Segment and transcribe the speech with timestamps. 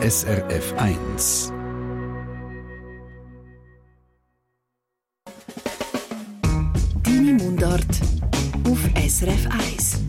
[0.00, 1.52] SRF 1.
[7.02, 7.84] Deine Mundart
[8.64, 10.00] auf SRF 1.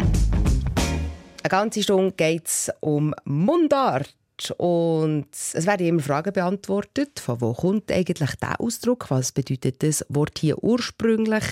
[1.41, 4.13] Eine ganze Stunde geht es um Mundart.
[4.57, 7.19] Und es werden immer Fragen beantwortet.
[7.19, 9.09] Von wo kommt eigentlich der Ausdruck?
[9.09, 11.43] Was bedeutet das Wort hier ursprünglich?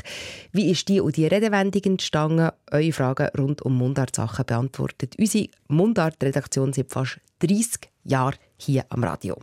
[0.51, 2.51] Wie ist die und die Redewendung entstanden?
[2.71, 9.37] Eure Fragen rund um Mundartsachen beantwortet unsere Mundart-Redaktion seit fast 30 Jahren hier am Radio.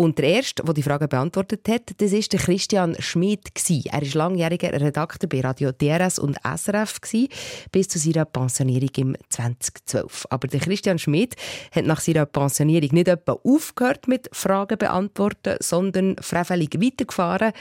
[0.00, 3.50] Und der erste, der die Frage beantwortet hat, das ist der Christian Schmid.
[3.84, 7.00] Er war langjähriger Redakteur bei Radio DRS und SRF
[7.70, 10.26] bis zu seiner Pensionierung im 2012.
[10.30, 11.36] Aber der Christian Schmid
[11.72, 17.52] hat nach seiner Pensionierung nicht etwa aufgehört mit Fragen beantworten, sondern freiwillig weitergefahren.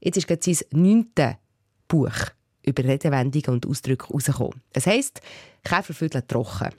[0.00, 1.36] Jetzt ist gerade sein neuntes
[1.86, 2.16] Buch
[2.64, 4.60] über Redewendungen und Ausdrücke herausgekommen.
[4.72, 5.20] Es heisst
[5.62, 6.70] «Käferviertel trocken».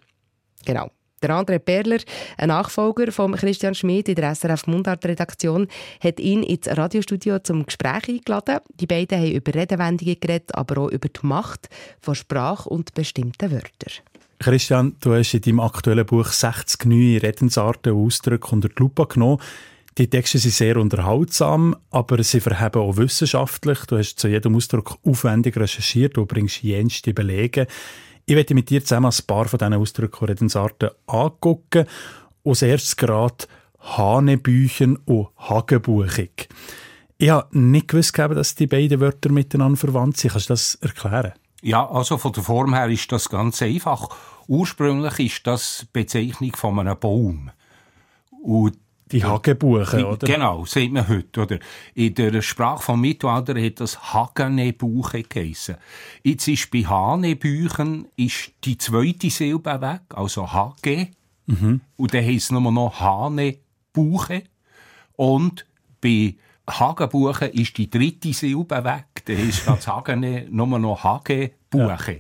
[0.66, 0.92] Genau.
[1.26, 1.98] Der André Perler,
[2.38, 5.68] ein Nachfolger von Christian Schmid in der SRF Mundart-Redaktion,
[6.00, 8.60] hat ihn ins Radiostudio zum Gespräch eingeladen.
[8.80, 11.68] Die beiden haben über Redewendungen geredet, aber auch über die Macht
[12.00, 14.04] von Sprache und bestimmten Wörtern.
[14.38, 19.08] Christian, du hast in deinem aktuellen Buch 60 neue Redensarten und Ausdrücke unter die Lupe
[19.08, 19.42] genommen.
[19.98, 23.80] Die Texte sind sehr unterhaltsam, aber sie verheben auch wissenschaftlich.
[23.88, 27.66] Du hast zu jedem Ausdruck aufwendig recherchiert und bringst jenste Belege.
[28.28, 31.86] Ich werde mit dir zusammen ein paar von diesen Ausdrücken und Redensarten angucken.
[32.44, 33.46] Als erstes gerade
[33.80, 36.50] Hanebüchen und Hagebuchig.
[37.18, 40.32] Ich habe nicht gewusst, dass die beiden Wörter miteinander verwandt sind.
[40.32, 41.34] Kannst du das erklären?
[41.62, 44.10] Ja, also von der Form her ist das ganz einfach.
[44.48, 47.52] Ursprünglich ist das Bezeichnung von einem Baum.
[48.44, 48.78] Und
[49.16, 50.28] die Hagebuchen, oder?
[50.28, 51.60] Genau, sieht man heute, oder?
[51.94, 55.78] In der Sprache vom Mittelalter hat das Hagenebuche geheissen.
[56.24, 61.08] Jetzt ist bei Hanebüchen ist die zweite Silbe weg, also Hage.
[61.46, 61.82] Mhm.
[61.96, 64.44] Und dann heisst es nur noch Hanebuche.
[65.16, 65.66] Und
[66.02, 66.36] bei
[66.70, 69.24] Hagenbuchen ist die dritte Silbe weg.
[69.26, 72.12] Dann heisst statt Hagene nur noch Hagebuche.
[72.12, 72.20] Ja.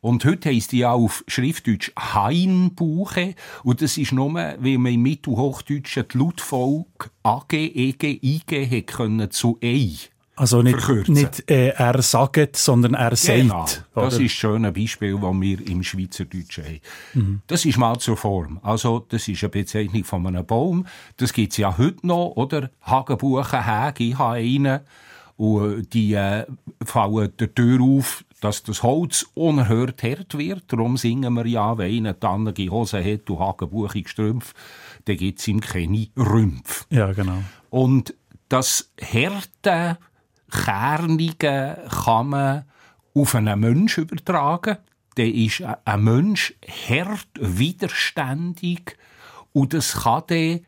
[0.00, 3.34] Und heute heisst die ja auf Schriftdeutsch Hainbuche.
[3.62, 9.30] Und das ist nur, weil man im Mittelhochdeutschen die Lautfolge AG, EG, IG hätte können
[9.30, 9.96] zu EI.
[10.40, 13.66] Also nicht, nicht äh, er sagt, sondern er genau.
[13.66, 13.84] sagt.
[13.94, 16.80] Das ist schon ein Beispiel, das wir im Schweizerdeutschen haben.
[17.12, 17.42] Mhm.
[17.46, 18.58] Das ist mal zur Form.
[18.62, 20.86] Also, das ist eine Bezeichnung von einem Baum.
[21.18, 22.70] Das gibt es ja heute noch, oder?
[22.80, 24.80] Hagenbuchen, Häge, ich habe einen.
[25.40, 26.44] Und die äh,
[26.84, 30.64] fallen der Tür auf, dass das Holz unerhört hart wird.
[30.70, 34.52] Darum singen wir ja, wenn einer tannige Hose hat und hagenbuchige Strümpfe,
[35.06, 36.84] dann gibt es ihm keine Rümpfe.
[36.90, 37.42] Ja, genau.
[37.70, 38.12] Und
[38.50, 39.96] das Härte,
[40.50, 42.64] Kernige kann man
[43.14, 44.76] auf einen Mensch übertragen.
[45.16, 48.94] Der ist ein Mensch hart, widerständig
[49.54, 50.60] und das kann der,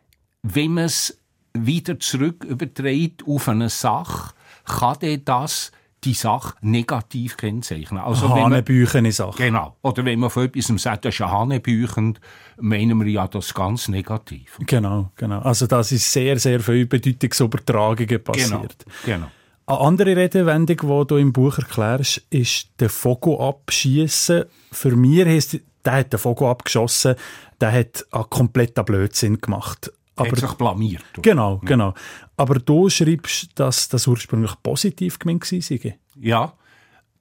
[0.43, 1.19] wenn man es
[1.53, 4.33] wieder zurück überträgt auf eine Sache,
[4.65, 5.73] kann der das
[6.05, 8.03] die Sache negativ kennzeichnen.
[8.03, 9.45] Also Hanebüchene Sache.
[9.45, 9.77] Genau.
[9.83, 12.19] Oder wenn man von etwas sagt, das ist ein Hanebüchen,
[12.59, 14.59] meinen wir ja das ganz negativ.
[14.67, 15.41] Genau, genau.
[15.41, 18.84] Also das ist sehr, sehr viel Bedeutungsübertragungen passiert.
[19.05, 19.27] Genau, genau.
[19.67, 24.45] Eine andere Redewendung, die du im Buch erklärst, ist der Vogel abschießen.
[24.72, 27.15] Für mich heisst, der hat den Vogel abgeschossen,
[27.61, 29.93] der hat einen kompletten Blödsinn gemacht.
[30.17, 31.05] Aber, hat sich blamiert.
[31.15, 31.23] Oder?
[31.23, 31.69] Genau, ja.
[31.69, 31.95] genau.
[32.37, 35.93] Aber du schreibst, dass das ursprünglich positiv gemeint war.
[36.21, 36.53] Ja.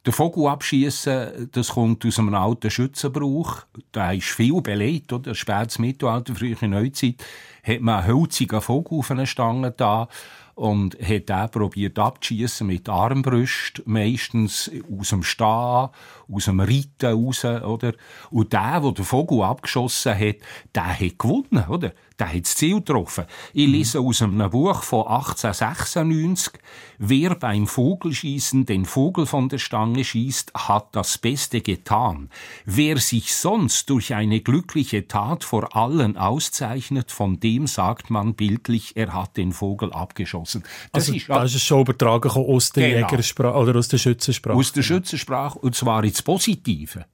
[0.04, 3.58] Der Vogel abschießen, das kommt aus einem alten Schützenbrauch.
[3.92, 5.36] Da ist viel belegt, oder?
[5.36, 7.24] Spätes Mittelalter, frühe Neuzeit,
[7.64, 10.08] hat man einen hölzigen Vogel auf einer Stange da
[10.56, 17.46] und hat den probiert abzuschießen mit Armbrust, meistens aus dem Stehen, aus dem Reiten raus,
[17.46, 17.94] oder?
[18.30, 20.36] Und der, der den Vogel abgeschossen hat,
[20.76, 21.94] der hat gewonnen, oder?
[22.22, 23.26] Der hat das Ziel getroffen.
[23.54, 23.74] Ich mhm.
[23.74, 26.54] lese aus einem Buch von 1896,
[27.00, 32.30] wer beim Vogelschießen den Vogel von der Stange schießt, hat das Beste getan.
[32.66, 38.96] Wer sich sonst durch eine glückliche Tat vor allen auszeichnet, von dem sagt man bildlich,
[38.96, 40.64] er hat den Vogel abgeschossen.
[40.92, 43.10] Das also, ist, das ist schon übertragen aus der genau.
[43.10, 44.56] Jägersprache oder aus der Schützensprache.
[44.56, 47.06] Aus der Schützensprache, und zwar ins Positive.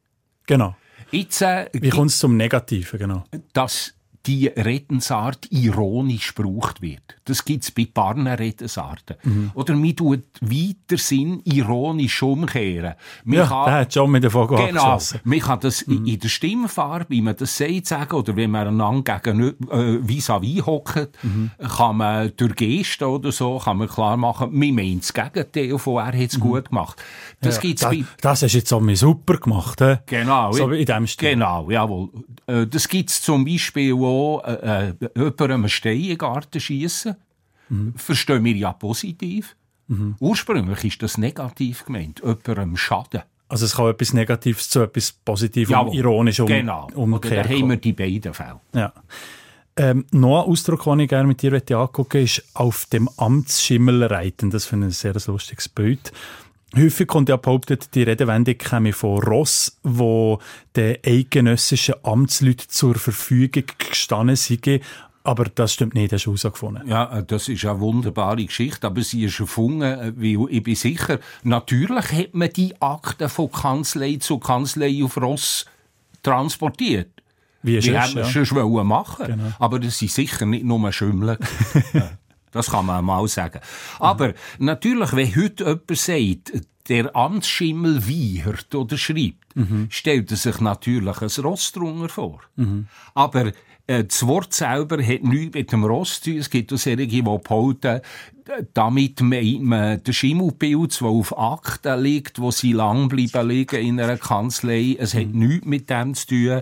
[0.45, 0.75] Genau.
[1.11, 3.23] Jetzt, äh, Wie kommt es zum Negativen, genau?
[3.53, 3.93] Das
[4.27, 7.15] die Redensart ironisch gebraucht wird.
[7.25, 9.15] Das gibt es bei paar Redensarten.
[9.23, 9.51] Mhm.
[9.53, 12.95] Oder man tut weiter Sinn ironisch umkehren.
[13.23, 14.99] Man ja, kann, der hat schon mit der Vogel Genau.
[15.23, 16.05] Man kann das mhm.
[16.05, 20.65] in der Stimmfarbe, wie man das sagt, sagen, oder wenn man einander gegen äh, vis-à-vis
[20.65, 21.51] hockt, mhm.
[21.77, 25.97] kann man durch Gesten oder so, kann man klar machen, man meint das Gegenteil von
[25.97, 26.41] er hat es mhm.
[26.41, 27.01] gut gemacht.
[27.39, 29.95] Das ja, gibt's das, bei, das hast jetzt auch super gemacht, he?
[30.05, 30.51] Genau.
[30.51, 31.31] So in dem Stil.
[31.31, 32.09] Genau, jawohl.
[32.45, 36.59] Äh, das gibt es zum Beispiel auch so äh, äh, jemandem Stein in den Garten
[36.59, 37.15] schiessen,
[37.69, 37.93] mhm.
[37.95, 39.55] verstehen wir ja positiv.
[39.87, 40.15] Mhm.
[40.19, 43.21] Ursprünglich ist das negativ gemeint, jemandem schaden.
[43.49, 46.87] Also es kann etwas Negatives zu etwas Positivem, ja, ironisch um, genau.
[46.93, 47.43] umkehren.
[47.43, 48.59] Genau, da haben wir die beiden Fälle.
[48.73, 48.91] Ja.
[49.77, 54.49] Ähm, noch ein Ausdruck, den ich gerne mit dir angucken ist auf dem Amtsschimmel reiten.
[54.49, 56.11] Das finde ich ein sehr lustiges Bild.
[56.77, 60.39] Häufig kommt ja behauptet, die Redewendung käme von Ross, wo
[60.75, 64.81] den eidgenössischen Amtsleuten zur Verfügung gestanden sind.
[65.23, 66.87] Aber das stimmt nicht, hast du herausgefunden.
[66.87, 72.11] Ja, das ist eine wunderbare Geschichte, aber sie ist erfunden, weil ich bin sicher, natürlich
[72.11, 75.65] hat man die Akten von Kanzlei zu Kanzlei auf Ross
[76.23, 77.09] transportiert.
[77.63, 78.45] Wie, Wie haben wir ja.
[78.45, 79.51] schon machen genau.
[79.59, 81.37] Aber das sind sicher nicht nur Schümmel.
[82.51, 83.59] das kann man mal sagen.
[83.99, 86.51] Aber natürlich, wenn heute jemand sagt,
[86.89, 89.87] der Amtsschimmel wiehert oder schreibt, mhm.
[89.89, 92.39] stellt er sich natürlich ein Ross drunter vor.
[92.55, 92.87] Mhm.
[93.13, 93.51] Aber
[93.87, 96.39] äh, das Wort selber hat nichts mit dem Ross zu tun.
[96.39, 98.01] Es gibt auch solche, die behaupten,
[98.73, 104.17] damit man den Schimmelpilz, der auf Akten liegt, wo sie lang bleiben liegen in einer
[104.17, 105.47] Kanzlei, es hat mhm.
[105.47, 106.61] nichts mit dem zu tun.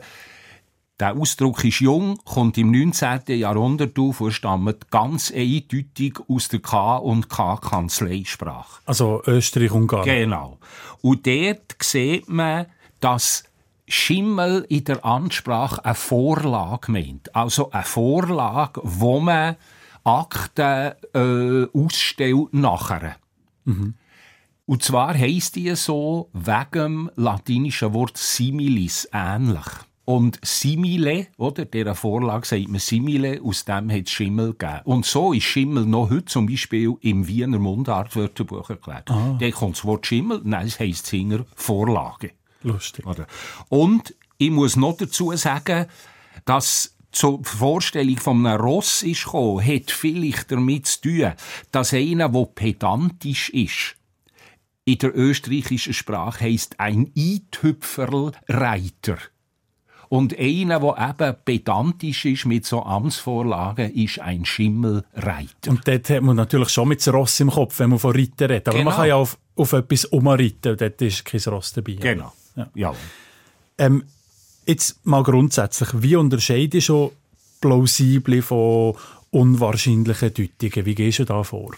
[1.00, 3.38] Der Ausdruck ist jung, kommt im 19.
[3.38, 8.82] Jahrhundert auf und stammt ganz eindeutig aus der K- und K-Kanzleisprache.
[8.86, 10.06] Also Österreich-Ungarn.
[10.06, 10.58] Genau.
[11.02, 12.68] Und dort sieht man,
[13.02, 13.44] dass
[13.88, 17.36] Schimmel in der Ansprache eine Vorlage meint.
[17.36, 19.58] Also eine Vorlage, wo man
[20.06, 23.18] Akten äh, ausstellt nachher.
[23.66, 23.96] Mhm.
[24.66, 29.66] Und zwar heisst die so wegen dem latinischen Wort similis, ähnlich.
[30.06, 31.66] Und Simile, oder?
[31.66, 34.82] Der Vorlage sagt man Simile, aus dem hat es Schimmel gegeben.
[34.86, 39.10] Und so ist Schimmel noch heute zum Beispiel im Wiener Mundartwörterbuch erklärt.
[39.10, 39.36] Ah.
[39.40, 42.32] Da kommt das Wort Schimmel, nein, es heisst Singer Vorlage.
[42.62, 43.06] Lustig.
[43.06, 43.26] Oder?
[43.70, 45.88] Und ich muss noch dazu sagen,
[46.46, 51.34] dass zur Vorstellung von einem Ross ist gekommen, hat vielleicht damit zu tun,
[51.72, 53.96] dass einer, der pedantisch ist,
[54.84, 59.18] in der österreichischen Sprache heisst ein Eithüpferl Reiter.
[60.10, 65.70] Und einer, der eben pedantisch ist mit so Amtsvorlagen, ist ein Schimmelreiter.
[65.70, 68.50] Und dort hat man natürlich schon mit dem Ross im Kopf, wenn man von Reiter
[68.50, 68.68] redet.
[68.68, 68.90] Aber genau.
[68.90, 71.94] man kann ja auf, auf etwas umreiten und dort ist kein Ross dabei.
[71.94, 72.34] Genau.
[72.56, 72.70] Ja.
[72.76, 72.94] ja.
[73.78, 74.04] Ähm,
[74.66, 77.12] jetzt mal grundsätzlich, wie unterscheidest du
[77.62, 78.96] plausible von
[79.32, 80.86] unwahrscheinlichen Deutungen?
[80.86, 81.72] Wie gehst du da vor?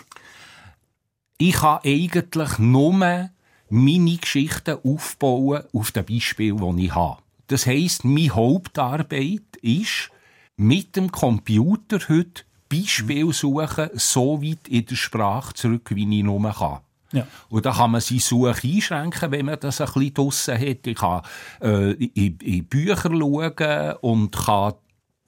[1.38, 3.30] Ich habe eigentlich nur
[3.69, 7.21] meine Geschichten aufbauen auf dem Beispiel, das ich habe.
[7.47, 10.11] Das heisst, meine Hauptarbeit ist,
[10.57, 16.51] mit dem Computer heute Beispiele suchen, so weit in der Sprache zurück, wie ich nur
[16.51, 16.79] kann.
[17.13, 17.25] Ja.
[17.49, 20.85] Und da kann man seine Suche einschränken, wenn man das ein bisschen draussen hat.
[20.85, 21.21] Ich kann
[21.61, 24.73] äh, in, in Bücher schauen und kann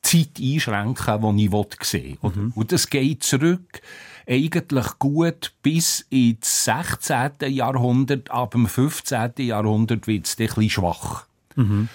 [0.04, 2.32] die Zeit einschränken, die ich sehen will.
[2.32, 2.54] Mhm.
[2.56, 3.82] Und das geht zurück
[4.28, 7.32] eigentlich gut bis ins 16.
[7.48, 8.30] Jahrhundert.
[8.30, 9.32] Ab dem 15.
[9.38, 11.26] Jahrhundert wird es ein bisschen schwach.
[11.56, 11.90] Mhm.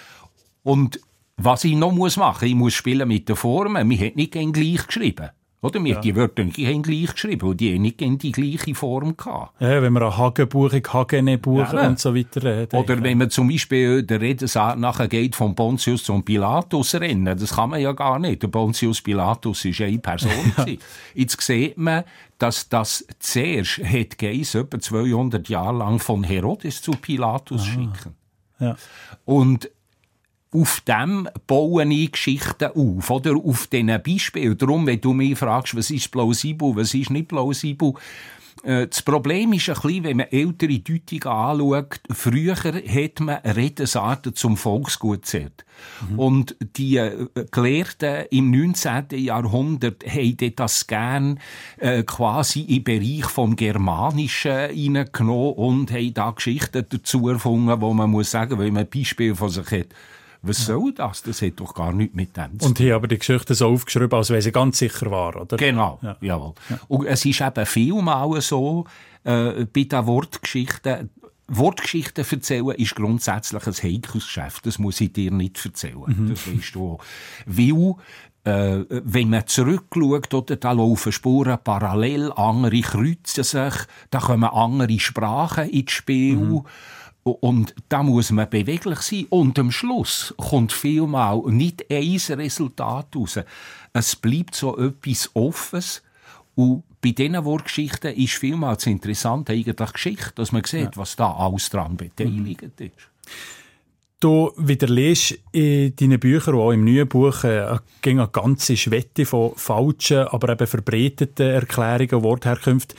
[0.64, 0.98] Und
[1.36, 3.86] was ich noch muss machen, ich muss spielen mit den Formen.
[3.86, 5.30] Man hat nicht gleich geschrieben.
[5.64, 5.82] Oder?
[5.82, 6.00] Wir, ja.
[6.00, 9.58] Die Wörter haben gleich geschrieben, und die haben nicht die gleiche Form gehabt.
[9.62, 12.74] Ja, wenn man an Hagenbuche, Hagenebuche ja, und so weiter redet.
[12.74, 17.54] Oder wenn man zum Beispiel der Redensart nachher geht von Pontius zum Pilatus rennen, das
[17.54, 18.42] kann man ja gar nicht.
[18.42, 20.32] Der Pontius Pilatus ist eine Person.
[20.58, 20.66] ja.
[21.14, 22.04] Jetzt sieht man,
[22.36, 27.64] dass das zuerst hat Geis etwa 200 Jahre lang von Herodes zu Pilatus ah.
[27.64, 28.14] schicken.
[28.60, 28.76] Ja.
[29.24, 29.70] Und
[30.54, 33.34] auf dem bauen ich Geschichten auf, oder?
[33.36, 34.56] Auf diesen Beispielen.
[34.56, 37.94] Darum, wenn du mich fragst, was ist plausibel, was ist nicht plausibel,
[38.64, 44.34] äh, das Problem ist ein bisschen, wenn man ältere Deutungen anschaut, früher hat man Redensarten
[44.34, 45.64] zum Volksgut gezählt.
[46.08, 46.18] Mhm.
[46.18, 49.06] Und die äh, Gelehrten im 19.
[49.16, 51.40] Jahrhundert haben das gern
[51.78, 58.10] äh, quasi im Bereich vom Germanischen hineingenommen und haben da Geschichten dazu erfunden, wo man
[58.10, 59.88] muss sagen, wenn man ein Beispiel von sich hat,
[60.46, 61.22] was soll das?
[61.22, 62.68] Das hat doch gar nichts mit dem zu tun.
[62.68, 65.56] Und hier aber die Geschichte so aufgeschrieben, als wäre sie ganz sicher war, oder?
[65.56, 66.16] Genau, ja.
[66.20, 66.54] jawohl.
[66.68, 66.78] Ja.
[66.88, 68.84] Und es ist eben vielmal so,
[69.24, 71.10] äh, bei den Wortgeschichten,
[71.48, 74.66] Wortgeschichten erzählen ist grundsätzlich ein heikles Geschäft.
[74.66, 76.04] Das muss ich dir nicht erzählen.
[76.06, 76.30] Mhm.
[76.30, 76.98] Das weißt du.
[77.46, 77.94] Weil,
[78.44, 83.74] äh, wenn man zurückschaut, oder, da laufen Spuren parallel, andere kreuzen sich,
[84.10, 86.36] da kommen andere Sprachen ins Spiel.
[86.36, 86.64] Mhm.
[87.24, 89.26] Und da muss man beweglich sein.
[89.30, 93.40] Und am Schluss kommt vielmal nicht ein Resultat raus.
[93.94, 96.02] Es bleibt so etwas Offenes.
[96.54, 100.90] Und bei diesen Wortgeschichten ist vielmals interessant eigentlich Geschichte, dass man sieht, ja.
[100.96, 102.92] was da alles dran beteiligt ist.
[104.20, 110.28] Du widerlegst in deinen Büchern, auch im neuen Buch, äh, eine ganze Schwette von falschen,
[110.28, 112.96] aber eben verbreiteten Erklärungen und Wortherkünften.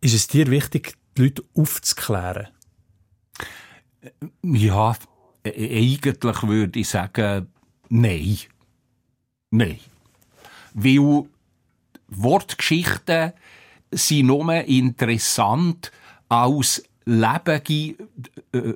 [0.00, 2.48] Ist es dir wichtig, die Leute aufzuklären?
[4.42, 4.96] Ja,
[5.44, 7.48] e-, eigentlich würde ich sagen,
[7.88, 8.38] nein.
[9.50, 9.78] Nein.
[10.74, 11.24] Weil
[12.08, 13.32] Wortgeschichten
[13.90, 15.90] sind nur interessant
[16.28, 17.96] als lebende
[18.52, 18.74] äh,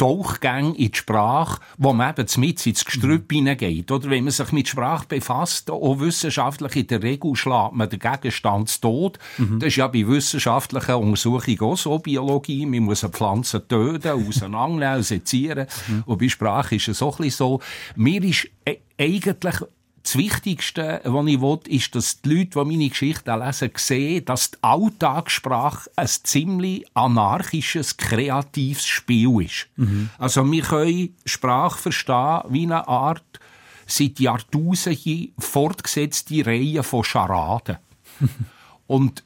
[0.00, 3.36] Tauchgänge in die Sprache, wo man eben mit ins Gestrüpp mhm.
[3.36, 3.92] hineingeht.
[3.92, 7.98] Oder wenn man sich mit Sprache befasst, auch wissenschaftlich in der Regel schlägt man den
[7.98, 9.18] Gegenstand tot.
[9.36, 9.58] Mhm.
[9.58, 12.64] Das ist ja bei wissenschaftlichen Untersuchungen auch so, Biologie.
[12.64, 15.66] Man muss eine Pflanze töten, auseinandernehmen, sezieren.
[15.86, 16.04] Mhm.
[16.06, 17.60] Und bei Sprache ist es auch ein bisschen so.
[17.94, 19.56] Mir ist e-, eigentlich
[20.10, 24.50] das Wichtigste, was ich will, ist, dass die Leute, die meine Geschichte lesen, sehen, dass
[24.50, 29.68] die Alltagssprache ein ziemlich anarchisches, kreatives Spiel ist.
[29.76, 30.10] Mhm.
[30.18, 33.22] Also wir können Sprache verstehen wie eine Art
[33.86, 37.78] seit Jahrtausenden fortgesetzte Reihe von Scharaden.
[38.88, 39.22] Und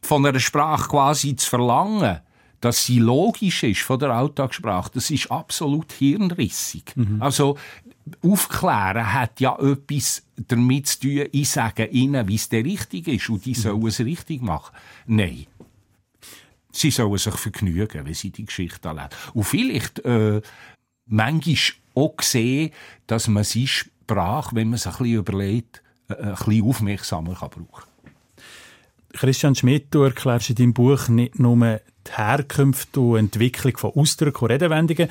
[0.00, 2.20] von einer Sprache quasi zu verlangen,
[2.60, 6.92] dass sie logisch ist von der Alltagssprache, das ist absolut hirnrissig.
[6.94, 7.20] Mhm.
[7.20, 7.56] Also
[8.22, 13.28] Aufklären hat ja etwas damit zu tun, ich sage ihnen, wie es der richtig ist
[13.28, 13.54] und die mhm.
[13.54, 14.74] sollen es richtig machen.
[15.06, 15.46] Nein.
[16.72, 19.08] Sie sollen sich vergnügen, wenn sie die Geschichte erleben.
[19.34, 20.40] Und vielleicht äh,
[21.06, 21.56] manchmal
[21.94, 22.70] auch sehen,
[23.06, 27.50] dass man seine Sprache, wenn man sich ein bisschen überlegt, äh, ein bisschen aufmerksamer kann
[27.50, 27.88] brauchen
[29.14, 34.44] Christian Schmidt, du erklärst in deinem Buch nicht nur die Herkunft und Entwicklung von Ausdrücken
[34.44, 35.08] und Redewendungen,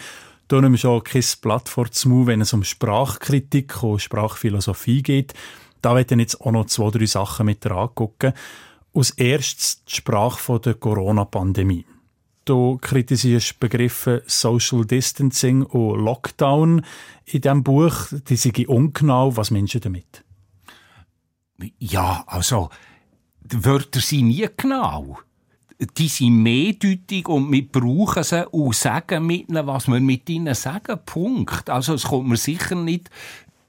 [0.47, 5.33] da nehmen wir schon kein Blatt vor zum wenn es um Sprachkritik und Sprachphilosophie geht.
[5.81, 8.33] Da werden jetzt auch noch zwei, drei Sachen mit angucken.
[8.93, 11.85] Als erstes die Sprache der Corona-Pandemie.
[12.45, 16.83] Du kritisierst Begriffe Social Distancing und Lockdown
[17.25, 18.07] in diesem Buch.
[18.29, 19.35] Die sind ungenau.
[19.35, 20.23] Was meinst du damit?
[21.77, 22.69] Ja, also,
[23.41, 25.19] die Wörter sind nie genau
[25.79, 30.55] die sind mehrdeutig und wir brauchen sie und sagen mit ihnen, was wir mit ihnen
[30.55, 30.99] sagen.
[31.05, 31.69] Punkt.
[31.69, 33.11] Also es kommt mir sicher nicht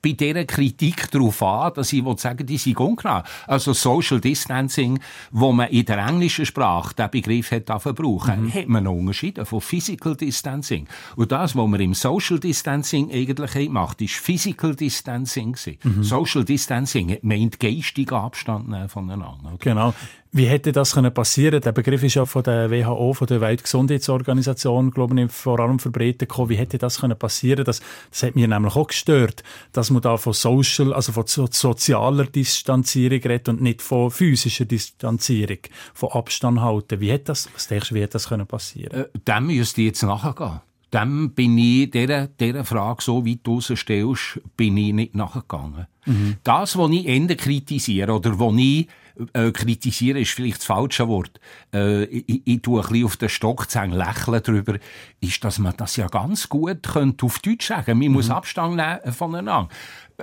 [0.01, 3.23] bei dieser Kritik darauf an, dass ich sagen die sind ungenau.
[3.47, 5.01] Also Social Distancing,
[5.31, 8.55] wo man in der englischen Sprache den Begriff hat brauchen, mhm.
[8.55, 10.87] hat man noch unterschieden von Physical Distancing.
[11.17, 15.57] Und das, was man im Social Distancing eigentlich macht, ist Physical Distancing.
[15.83, 16.03] Mhm.
[16.03, 19.55] Social Distancing meint geistigen Abstand voneinander.
[19.55, 19.59] Oder?
[19.59, 19.95] Genau.
[20.31, 21.61] Wie hätte das können passieren?
[21.63, 26.29] Der Begriff ist ja von der WHO, von der Weltgesundheitsorganisation, glaube ich, vor allem verbreitet
[26.29, 26.51] gekommen.
[26.51, 27.65] Wie hätte das können passieren?
[27.65, 27.81] Das,
[28.11, 29.43] das hat mir nämlich auch gestört,
[29.73, 34.67] dass man da von social, also von so sozialer Distanzierung redet und nicht von physischer
[34.67, 35.59] Distanzierung,
[35.95, 37.01] von Abstand halten.
[37.01, 39.05] Wie hätte das, was denkst du, wie hätte das können passieren?
[39.05, 40.61] Äh, dem müsste ich jetzt nachgehen.
[40.93, 45.87] Dem bin ich, dieser, dieser Frage, so wie du sie stellst, bin ich nicht nachgegangen.
[46.07, 46.37] Mhm.
[46.45, 48.89] Das, was ich Ende kritisiere, oder was ich
[49.33, 51.41] äh, kritisieren ist vielleicht das falsche Wort.
[51.75, 54.79] Äh, ich, ich tue ein bisschen auf den Stock zu lächeln darüber,
[55.21, 57.99] ist, dass man das ja ganz gut könnte auf Deutsch sagen.
[57.99, 58.15] Man mhm.
[58.15, 59.69] muss Abstand nehmen voneinander.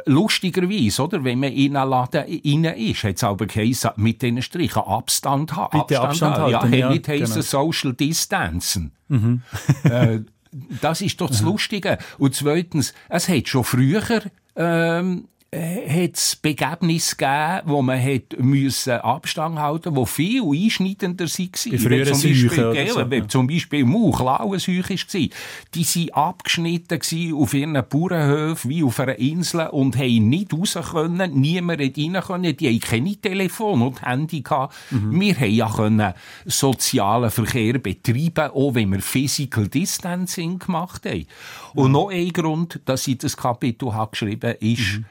[0.05, 1.23] Lustigerweise, oder?
[1.23, 5.55] Wenn man in einen Laden rein ist, hat es aber geheißen, mit diesen Strichen Abstand
[5.55, 5.79] haben.
[5.79, 6.73] Bitte Abstand, Abstand halten.
[6.73, 7.41] Ja, ja nicht genau.
[7.41, 8.91] Social Distancen.
[9.07, 9.41] Mhm.
[9.83, 10.19] äh,
[10.81, 11.97] das ist doch das Lustige.
[12.17, 14.21] Und zweitens, es hat schon früher,
[14.55, 21.25] ähm, hat es Begebnisse gegeben, wo man hat müssen Abstand halten musste, die viel einschneidender
[21.25, 21.71] waren.
[21.71, 23.27] Bei früheren zum Beispiel, so, ja.
[23.27, 25.29] zum Beispiel Mauch, Lauenseuche war.
[25.73, 31.39] Die waren abgeschnitten auf ihren Bauernhöfen wie auf einer Insel und haben nicht raus können,
[31.39, 32.57] niemand rein können.
[32.57, 34.41] Die hatten keine Telefon und Handy.
[34.41, 34.75] Gehabt.
[34.91, 35.19] Mhm.
[35.19, 36.13] Wir haben ja können
[36.45, 41.25] sozialen Verkehr betreiben, auch wenn wir Physical Distancing gemacht haben.
[41.73, 41.93] Und mhm.
[41.93, 45.05] noch ein Grund, dass ich das Kapitel habe geschrieben habe, ist, mhm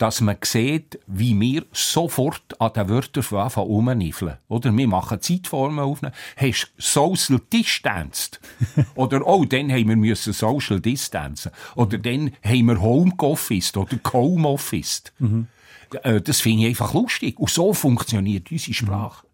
[0.00, 4.38] dass man sieht, wie wir sofort an den Wörtern von Anfang rumniffeln.
[4.48, 6.00] Oder wir machen Zeitformen auf.
[6.38, 8.40] Hast Social Distanced?
[8.94, 11.52] oder, oh, dann haben wir müssen Social Distancen.
[11.76, 15.02] Oder dann haben wir Home Office oder Home Office.
[15.18, 15.48] Mhm.
[16.02, 17.38] Äh, das finde ich einfach lustig.
[17.38, 19.26] Und so funktioniert unsere Sprache.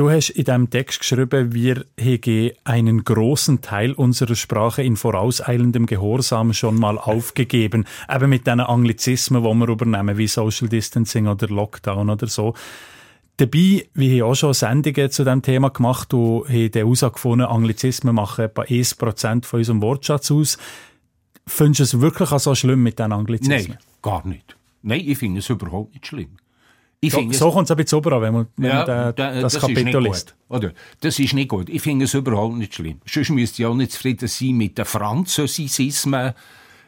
[0.00, 5.84] Du hast in deinem Text geschrieben, wir hege einen großen Teil unserer Sprache in vorauseilendem
[5.84, 7.84] Gehorsam schon mal aufgegeben.
[8.10, 12.54] Eben mit diesen Anglizismen, die wir übernehmen, wie Social Distancing oder Lockdown oder so.
[13.36, 18.46] Dabei, wie ich auch schon Sendungen zu diesem Thema gemacht und habe herausgefunden, Anglizismen machen
[18.46, 20.56] etwa 1% von unserem Wortschatz aus.
[21.46, 23.76] Findest du es wirklich so schlimm mit diesen Anglizismen?
[23.76, 24.56] Nein, gar nicht.
[24.80, 26.38] Nein, ich finde es überhaupt nicht schlimm.
[27.02, 29.54] Ich so, so kommt es ein bisschen rüber, wenn man, wenn ja, man den, das,
[29.54, 30.34] das Kapitel liest.
[30.50, 30.72] Oder?
[31.00, 31.70] Das ist nicht gut.
[31.70, 33.00] Ich finde es überhaupt nicht schlimm.
[33.06, 36.34] Sonst müsste ich auch nicht zufrieden sein mit den Französismen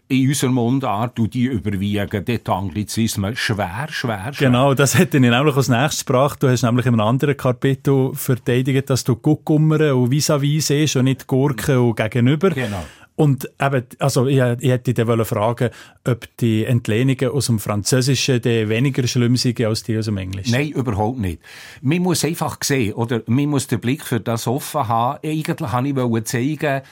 [0.08, 4.48] in unserer Mundart und die überwiegen dort Anglizismen schwer, schwer, schwer.
[4.48, 6.42] Genau, das hätte ich nämlich als nächstes gebracht.
[6.42, 11.04] Du hast nämlich in einem anderen Kapitel verteidigt, dass du Guckummern und vis-à-vis siehst und
[11.04, 12.50] nicht Gurken und gegenüber.
[12.50, 12.84] Genau.
[13.14, 15.70] Und eben, also ich, ich hätte dich fragen
[16.04, 20.52] ob die Entlehnungen aus dem Französischen die weniger schlimm sind als die aus dem Englischen.
[20.52, 21.40] Nein, überhaupt nicht.
[21.82, 25.18] Man muss einfach sehen, oder man muss den Blick für das offen haben.
[25.22, 26.82] Eigentlich wollte ich zeigen,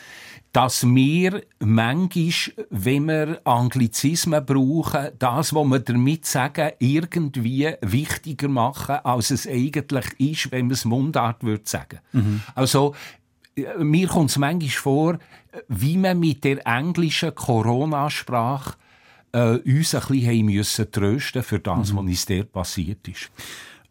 [0.52, 8.96] dass wir manchmal, wenn wir Anglizismen brauchen, das, was wir damit sagen, irgendwie wichtiger machen,
[9.04, 12.00] als es eigentlich ist, wenn man es Mundart würde sagen.
[12.12, 12.40] Mhm.
[12.54, 12.94] Also,
[13.78, 15.18] mir kommt es manchmal vor,
[15.68, 18.76] wie man mit der englischen Corona-Sprache
[19.32, 21.96] äh, uns ein bisschen müssen trösten für das, mhm.
[21.96, 23.30] was uns dort passiert ist.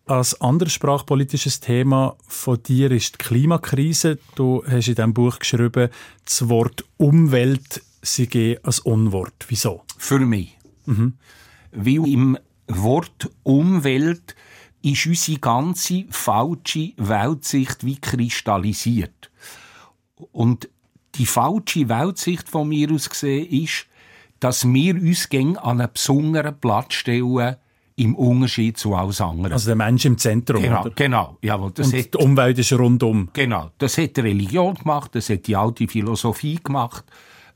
[0.05, 4.17] Ein anderes sprachpolitisches Thema von dir ist die Klimakrise.
[4.33, 5.89] Du hast in diesem Buch geschrieben,
[6.25, 9.45] das Wort Umwelt sei als Unwort.
[9.49, 9.83] Wieso?
[9.97, 10.57] Für mich.
[10.87, 11.13] Mhm.
[11.71, 12.37] Weil im
[12.67, 14.35] Wort Umwelt
[14.81, 19.28] ist unsere ganze falsche Weltsicht wie kristallisiert.
[20.31, 20.69] Und
[21.15, 23.87] die falsche Weltsicht von mir aus gesehen ist,
[24.39, 27.55] dass wir uns gegen an einen besonderen Platz stellen,
[27.99, 29.51] im Unterschied zu alles anderen.
[29.51, 30.61] Also der Mensch im Zentrum.
[30.61, 30.91] Genau, oder?
[30.91, 31.37] genau.
[31.41, 33.27] Jawohl, das Und hat, die Umwelt ist rundum.
[33.33, 37.03] Genau, das hat die Religion gemacht, das hat die alte Philosophie gemacht.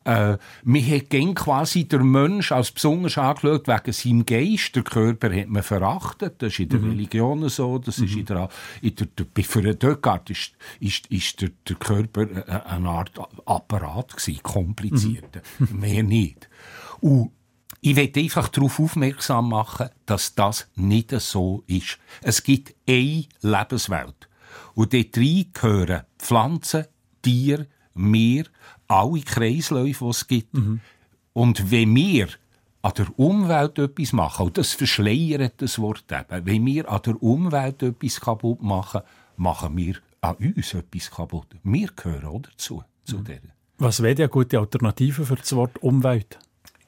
[0.06, 4.76] Äh, man hat gern quasi der Mensch als besonders angeschaut wegen seinem Geist.
[4.76, 6.42] Der Körper hat man verachtet.
[6.42, 6.90] Das ist in der mhm.
[6.92, 7.78] Religion so.
[7.78, 8.06] Das mhm.
[8.06, 8.50] ist in der,
[8.82, 12.28] in der, der, für einen Descartes ist, ist, ist der, der Körper
[12.68, 13.12] eine Art
[13.46, 15.42] Apparat gewesen, komplizierter.
[15.60, 15.68] Mhm.
[15.80, 16.50] Mehr nicht.
[17.02, 17.32] Und
[17.86, 22.00] ich will einfach darauf aufmerksam machen, dass das nicht so ist.
[22.22, 24.30] Es gibt eine Lebenswelt.
[24.74, 26.86] Und dort rein gehören Pflanzen,
[27.22, 28.46] Tiere, Meer,
[28.88, 30.54] alle Kreisläufe, die es gibt.
[30.54, 30.80] Mhm.
[31.34, 32.28] Und wenn wir
[32.82, 37.22] an der Umwelt etwas machen, und das verschleiert das Wort eben, wenn wir an der
[37.22, 39.02] Umwelt etwas kaputt machen,
[39.38, 41.48] machen wir an uns etwas kaputt.
[41.64, 42.84] Wir gehören auch dazu.
[43.06, 43.40] Zu mhm.
[43.78, 46.40] Was wäre eine gute Alternative für das Wort Umwelt?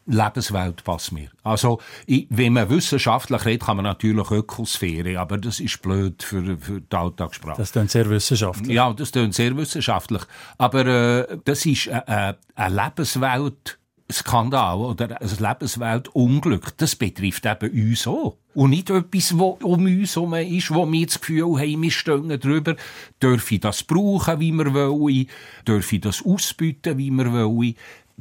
[0.08, 1.30] Lebenswelt passt mir.
[1.44, 6.58] Also, ich, wenn man wissenschaftlich redet, kann man natürlich Ökosphäre, aber das ist blöd für,
[6.58, 7.58] für die Alltagssprache.
[7.58, 8.70] Das klingt sehr wissenschaftlich.
[8.76, 10.22] Ja, das klingt sehr wissenschaftlich.
[10.58, 13.80] Aber äh, das ist äh, äh eine Lebenswelt,
[14.12, 18.38] Skandal oder ein Lebensweltunglück, das betrifft eben uns auch.
[18.54, 22.40] Und nicht etwas, was um uns herum ist, wo wir das Gefühl haben, wir stehen
[22.40, 22.76] drüber,
[23.22, 25.28] dürfen das brauchen, wie wir wollen,
[25.68, 27.76] dürfen das ausbieten, wie wir wollen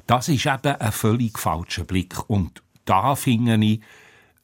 [0.06, 2.28] das ist eben ein völlig falscher Blick.
[2.28, 3.80] Und da finde ich,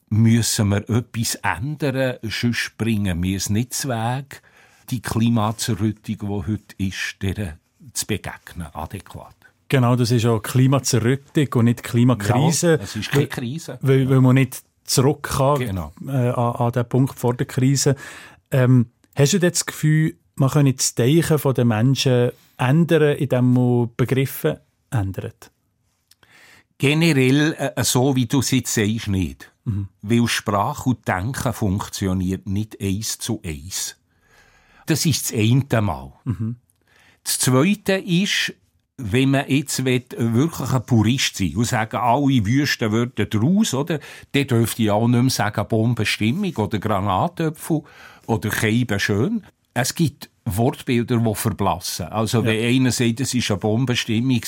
[0.09, 4.43] müssen wir etwas ändern, sonst bringen wir es nicht zu Weg,
[4.91, 7.59] die Klimazerrüttung, die heute ist, der
[7.93, 9.35] zu begegnen, adäquat.
[9.69, 12.71] Genau, das ist auch Klimazerrüttung und nicht Klimakrise.
[12.73, 13.79] Ja, es ist keine Krise.
[13.83, 15.93] Weil, weil man nicht zurück kann genau.
[16.09, 17.95] äh, an, an den Punkt vor der Krise.
[18.51, 24.61] Ähm, hast du das Gefühl, man könne das Denken der Menschen ändern, indem man Begriffe
[24.91, 25.51] ändert?
[26.79, 29.53] Generell äh, so, wie du es jetzt sagst, nicht.
[29.65, 29.89] Mhm.
[30.03, 33.97] Weil Sprache und Denken funktioniert nicht eins zu eins.
[34.87, 36.13] Das ist das eine Mal.
[36.25, 36.57] Mhm.
[37.23, 38.55] Das zweite ist,
[38.97, 44.01] wenn man jetzt wirklich ein Purist sein und sagen, alle Wüsten würden draus, oder?
[44.33, 47.83] Dann dürfte ich auch nicht mehr sagen Bombenstimmung oder Granatöpfel
[48.27, 49.45] oder Keiben schön.
[49.73, 52.07] Es gibt Wortbilder, die verblassen.
[52.07, 52.47] Also, ja.
[52.47, 54.41] wenn einer sagt, es war eine Bombenstimmung,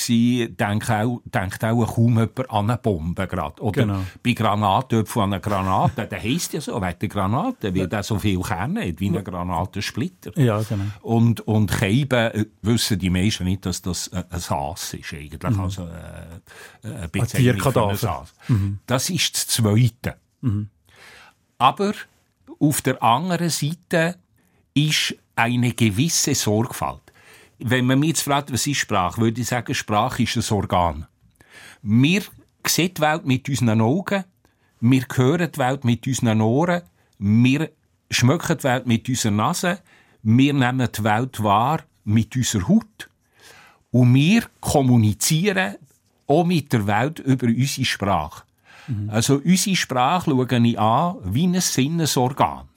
[0.57, 3.61] denkt auch, denkt auch kaum jemand an eine Bombe grad.
[3.61, 3.99] Oder genau.
[4.23, 6.07] bei Granatöpfen an eine Granate.
[6.07, 9.23] der heisst ja so, weil die Granate, weil der so viel Kerne hat, wie ein
[9.23, 10.37] Granatensplitter.
[10.37, 10.85] Ja, genau.
[11.01, 15.51] Und, und Keiben äh, wissen die meisten nicht, dass das ein Saas ist, eigentlich.
[15.51, 15.59] Mhm.
[15.59, 18.33] Also, äh, ein Bezeichnung Saas.
[18.47, 18.79] Mhm.
[18.87, 20.15] Das ist das Zweite.
[20.41, 20.69] Mhm.
[21.59, 21.93] Aber
[22.59, 24.17] auf der anderen Seite
[24.73, 27.01] ist eine gewisse Sorgfalt.
[27.59, 31.07] Wenn man mich jetzt fragt, was ist Sprache, würde ich sagen, Sprache ist ein Organ.
[31.81, 32.23] Wir
[32.65, 34.23] sehen die Welt mit unseren Augen,
[34.81, 36.81] wir hören die Welt mit unseren Ohren,
[37.19, 37.69] wir
[38.09, 39.79] schmecken die Welt mit unserer Nase,
[40.23, 43.09] wir nehmen die Welt wahr mit unserer Haut
[43.91, 45.75] und wir kommunizieren
[46.27, 48.43] auch mit der Welt über unsere Sprache.
[48.87, 49.09] Mhm.
[49.09, 52.67] Also unsere Sprache schaue ich an wie ein Sinnesorgan.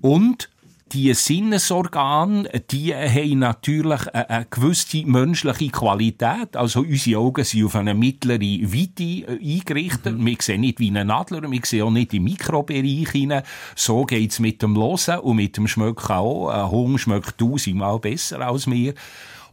[0.00, 0.50] Und
[0.92, 6.56] die Sinnesorgane, die haben natürlich eine, gewisse menschliche Qualität.
[6.56, 10.18] Also unsere Augen sind auf eine mittlere Weite äh, eingerichtet.
[10.18, 10.26] Mhm.
[10.26, 13.42] Wir sehen nicht wie ein Adler, wir sehen auch nicht im Mikrobereich hinein.
[13.74, 16.48] So geht's mit dem Losen und mit dem Schmecken auch.
[16.48, 18.94] Ein Hund schmeckt tausendmal besser als wir.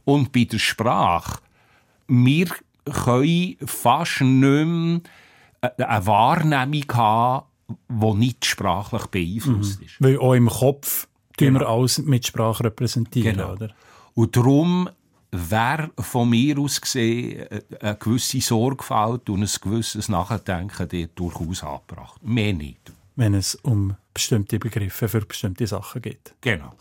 [0.06, 1.40] Und bei der Sprache,
[2.08, 2.48] wir
[2.86, 5.02] können fast nicht mehr
[5.62, 7.46] eine Wahrnehmung haben,
[7.88, 9.86] die nicht sprachlich beeinflusst mhm.
[9.86, 9.96] ist.
[10.00, 11.09] Weil auch im Kopf
[11.48, 11.60] genau.
[11.60, 13.54] wir alles mit Sprache repräsentieren, genau.
[13.54, 13.70] oder?
[14.14, 14.90] Und darum
[15.32, 17.48] wäre von mir aus gesehen
[17.80, 22.22] eine gewisse Sorgfalt und ein gewisses Nachdenken dort durchaus angebracht.
[22.24, 22.92] Mehr nicht.
[23.16, 26.34] Wenn es um bestimmte Begriffe für bestimmte Sachen geht.
[26.42, 26.74] Genau.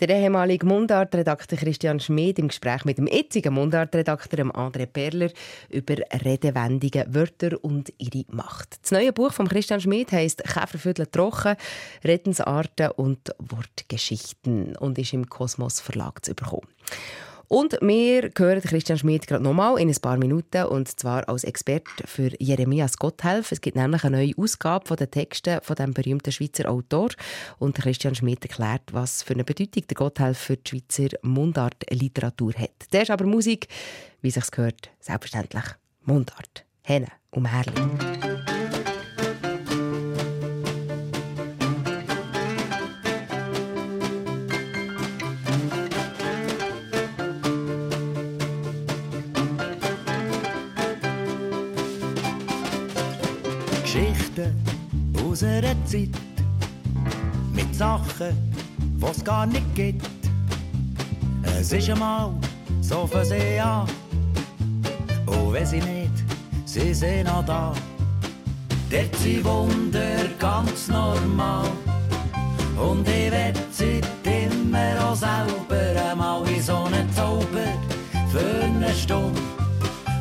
[0.00, 5.30] Der ehemalige Mundartredakteur Christian Schmid im Gespräch mit dem jetzigen Mundartredakteur André Perler
[5.70, 8.82] über Redewendungen, Wörter und ihre Macht.
[8.82, 11.54] Das neue Buch von Christian Schmid heißt Käferviertel trocken,
[12.02, 16.66] Redensarten und Wortgeschichten und ist im Kosmos Verlag zu bekommen.
[17.48, 22.06] Und wir hören Christian Schmidt gerade nochmal in ein paar Minuten und zwar als Experte
[22.06, 23.52] für Jeremias Gotthelf.
[23.52, 27.10] Es gibt nämlich eine neue Ausgabe von den Texten von dem berühmten Schweizer Autor
[27.58, 32.92] und Christian Schmidt erklärt, was für eine Bedeutung der Gotthelf für die Schweizer Mundartliteratur hat.
[32.92, 33.68] Der ist aber Musik,
[34.20, 35.64] wie sich's gehört, selbstverständlich
[36.02, 36.64] Mundart.
[36.82, 38.53] Henne und Merlin.
[55.34, 56.10] Aus einer Zeit
[57.52, 58.52] mit Sachen,
[59.00, 60.06] was gar nicht gibt.
[61.42, 62.30] Es ist einmal
[62.80, 63.88] so für sie an,
[65.26, 66.12] und wenn sie nicht,
[66.64, 67.72] sie sind noch da.
[68.88, 71.66] Dort sind Wunder ganz normal
[72.76, 77.72] und ich werd sie immer auch selber einmal in so einen Zauber
[78.30, 79.40] für eine Stunde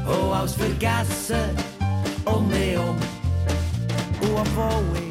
[0.07, 1.51] und als vergessen
[2.25, 2.97] um mich um.
[4.21, 5.02] Und obwohl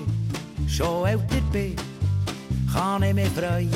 [0.73, 1.77] schon älter bin,
[2.73, 3.69] kann ich mich freuen,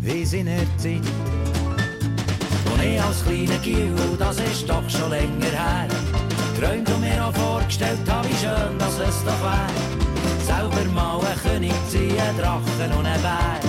[0.00, 1.00] wie in der Zeit.
[2.70, 5.88] Und ich als kleiner Gil, das ist doch schon länger her,
[6.60, 9.68] träumt und mir auch vorgestellt habe, wie schön dass es doch wär.
[10.44, 13.60] Selber mal ein König ziehen, Drachen und ein Bär.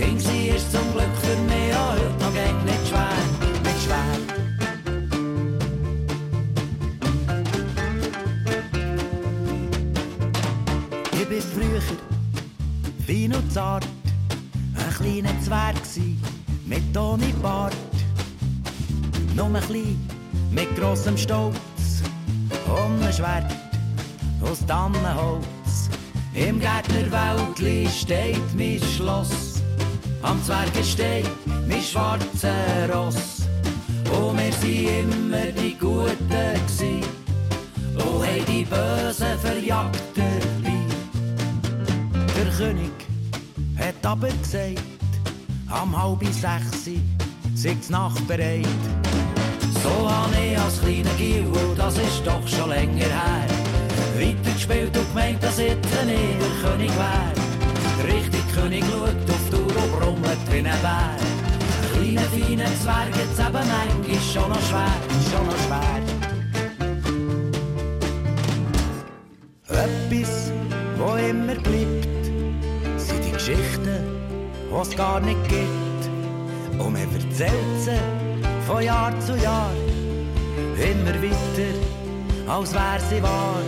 [0.00, 4.27] Kind sie ist zum Glück für mich auch heute noch nicht schwer, nicht schwer.
[13.06, 13.86] Fein und zart,
[14.74, 16.16] ein kleiner Zwerg gsi,
[16.66, 17.76] mit ohne Bart.
[19.34, 19.98] Nur ein klein,
[20.50, 22.02] mit grossem Stolz,
[22.50, 23.50] ein Schwert
[24.42, 25.90] aus Tannenholz.
[26.34, 29.62] Im Gärtnerwäldli steht mein Schloss,
[30.22, 31.24] am Zwergenstein
[31.66, 33.46] mein schwarzer Ross.
[34.10, 37.00] Und wir sind immer die Guten gsi,
[37.94, 40.18] und haben die Bösen verjagt
[42.48, 42.90] der König
[43.76, 44.82] hat aber gesagt,
[45.68, 46.88] am halb sechs
[47.54, 48.66] sind's Nacht bereit.
[49.82, 51.44] So habe ich als kleiner Gil,
[51.76, 53.46] das ist doch schon länger her,
[54.16, 56.00] weitergespielt und gemeint, dass nicht der
[56.62, 57.32] König wär.
[58.14, 61.16] Richtig König schaut auf die Uhr und brummelt wie ein Bär.
[61.92, 64.96] Kleine, feine Zwerg, jetzt eben manchmal schon noch schwer,
[65.30, 66.02] schon noch schwer.
[69.68, 70.52] Etwas,
[70.96, 71.77] wo immer bleibt,
[73.48, 74.04] Geschichten,
[74.70, 76.78] die es gar nicht gibt.
[76.78, 77.98] Und man erzählt sie
[78.66, 79.70] von Jahr zu Jahr
[80.76, 81.72] immer weiter,
[82.46, 83.62] als wär sie wahr.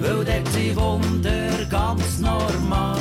[0.00, 2.98] Weil dort sind Wunder ganz normal.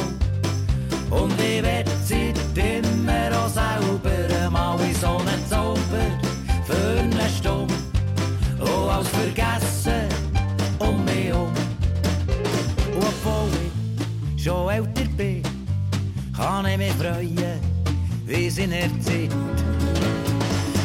[1.09, 6.07] Und ich werd sie immer auch selber mal in so einen Zauber
[6.65, 7.73] für eine Stunde.
[8.61, 10.07] Oh, als vergessen
[10.79, 11.51] um mich um.
[12.95, 13.49] Und obwohl
[14.35, 14.96] ich schon älter
[16.37, 17.59] kann ich mich freuen,
[18.25, 19.33] wie sie nicht Zeit.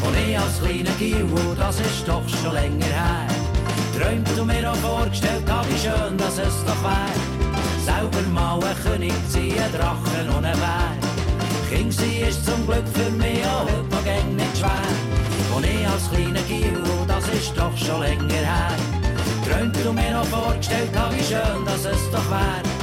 [0.05, 3.27] Und ich als kleiner Gil, das ist doch schon länger her,
[3.99, 7.13] träumt und mir auch vorgestellt habe, wie schön dass es doch wär.
[7.85, 10.97] Selber mal ein König ziehen, Drachen und ein Bär.
[11.71, 14.89] King sie ist zum Glück für mich auch heute noch gäng nicht schwer.
[15.55, 18.73] Und ich als kleiner Gil, das ist doch schon länger her,
[19.47, 22.82] träumt und mir auch vorgestellt habe, wie schön dass es doch wär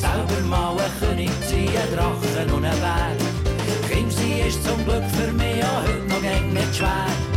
[0.00, 1.30] selber mal ein König
[1.94, 3.16] Drachen und ein Bär.
[3.88, 7.29] Kind, sie ist zum Glück für mich auch heute noch gäng nicht schwer.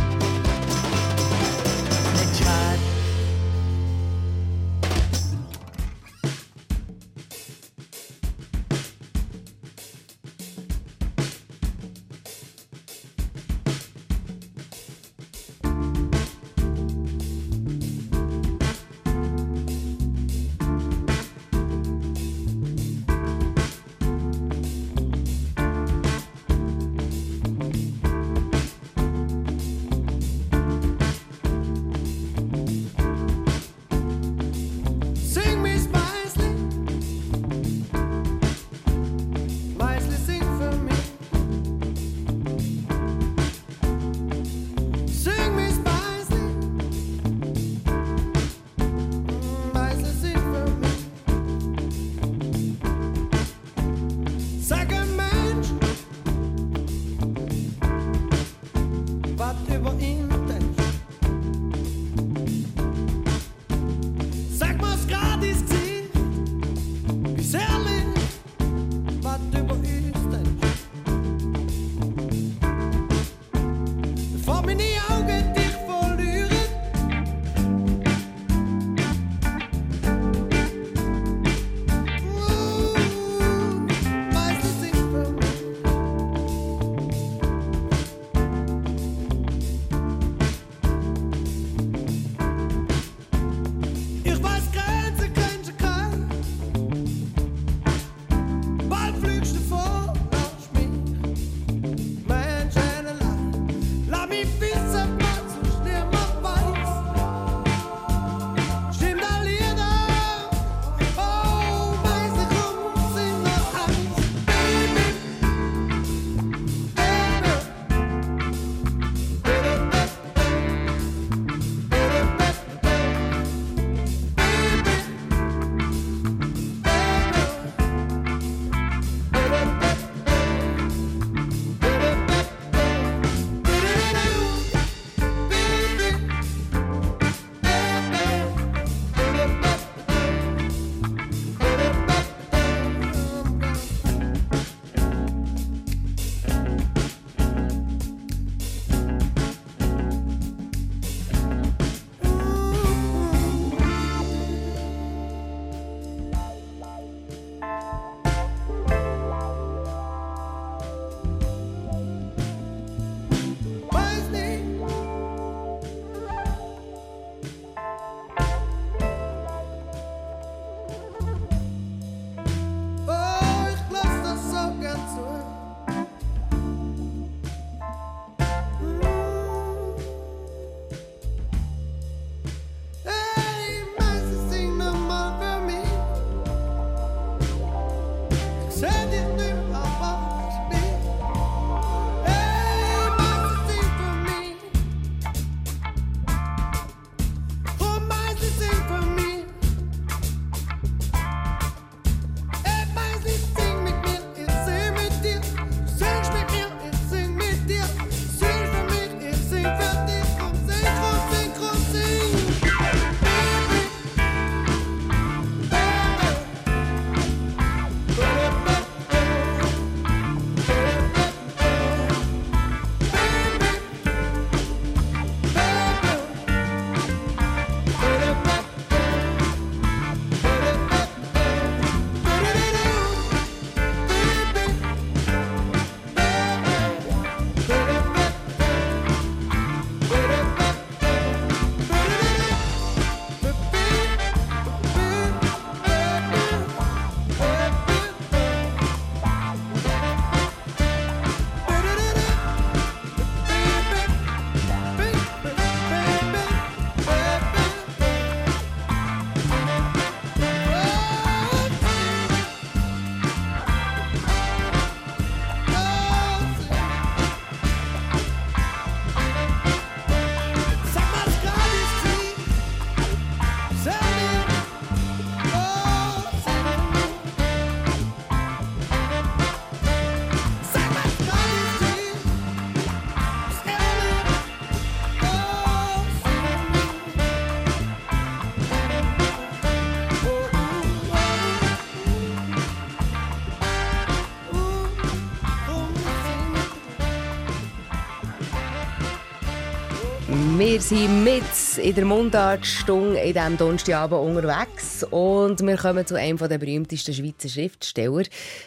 [300.74, 306.36] Wir sind mit in der Mundartstunde in diesem Donnerstagabend unterwegs und wir kommen zu einem
[306.36, 308.24] der berühmtesten Schweizer Schriftsteller,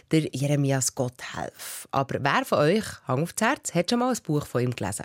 [0.10, 1.86] der Jeremias Gotthelf.
[1.92, 5.04] Aber wer von euch, Hang aufs Herz, hat schon mal ein Buch von ihm gelesen?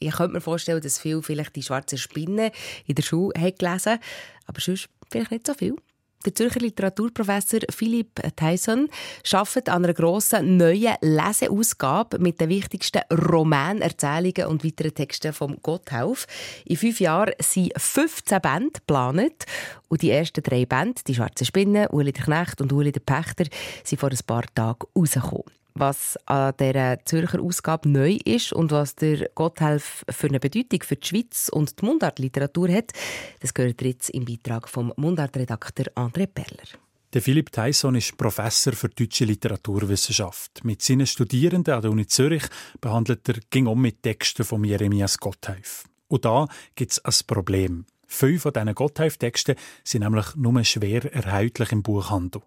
[0.00, 2.50] Ich könnte mir vorstellen, dass viele vielleicht die schwarze Spinne
[2.88, 4.00] in der Schule haben gelesen
[4.44, 5.76] aber sonst vielleicht nicht so viel.
[6.24, 8.88] Der Zürcher Literaturprofessor Philipp Tyson
[9.32, 15.56] arbeitet an einer grossen neuen Leseausgabe mit den wichtigsten Romanen, Erzählungen und weiteren Texten vom
[15.62, 16.26] Gotthelf.
[16.64, 19.46] In fünf Jahren sind 15 Bände geplant
[19.88, 23.44] und die ersten drei Bände, «Die schwarze Spinne», «Uli der Knecht» und «Uli der Pächter»,
[23.82, 28.94] sind vor ein paar Tagen rausgekommen was an dieser Zürcher Ausgabe neu ist und was
[28.94, 32.92] der Gotthelf für eine Bedeutung für die Schweiz und die Mundartliteratur hat,
[33.40, 36.78] das gehört jetzt im Beitrag vom Mundartredakteur André Perler.
[37.12, 40.64] Der Philipp Tyson ist Professor für deutsche Literaturwissenschaft.
[40.64, 42.44] Mit seinen Studierenden an der Uni Zürich
[42.80, 45.84] behandelt er ging um mit Texten von Jeremias Gotthelf.
[46.08, 47.84] Und da gibt es ein Problem.
[48.06, 52.42] Fünf von diesen Gotthelf-Texten sind nämlich nur schwer erhältlich im Buchhandel.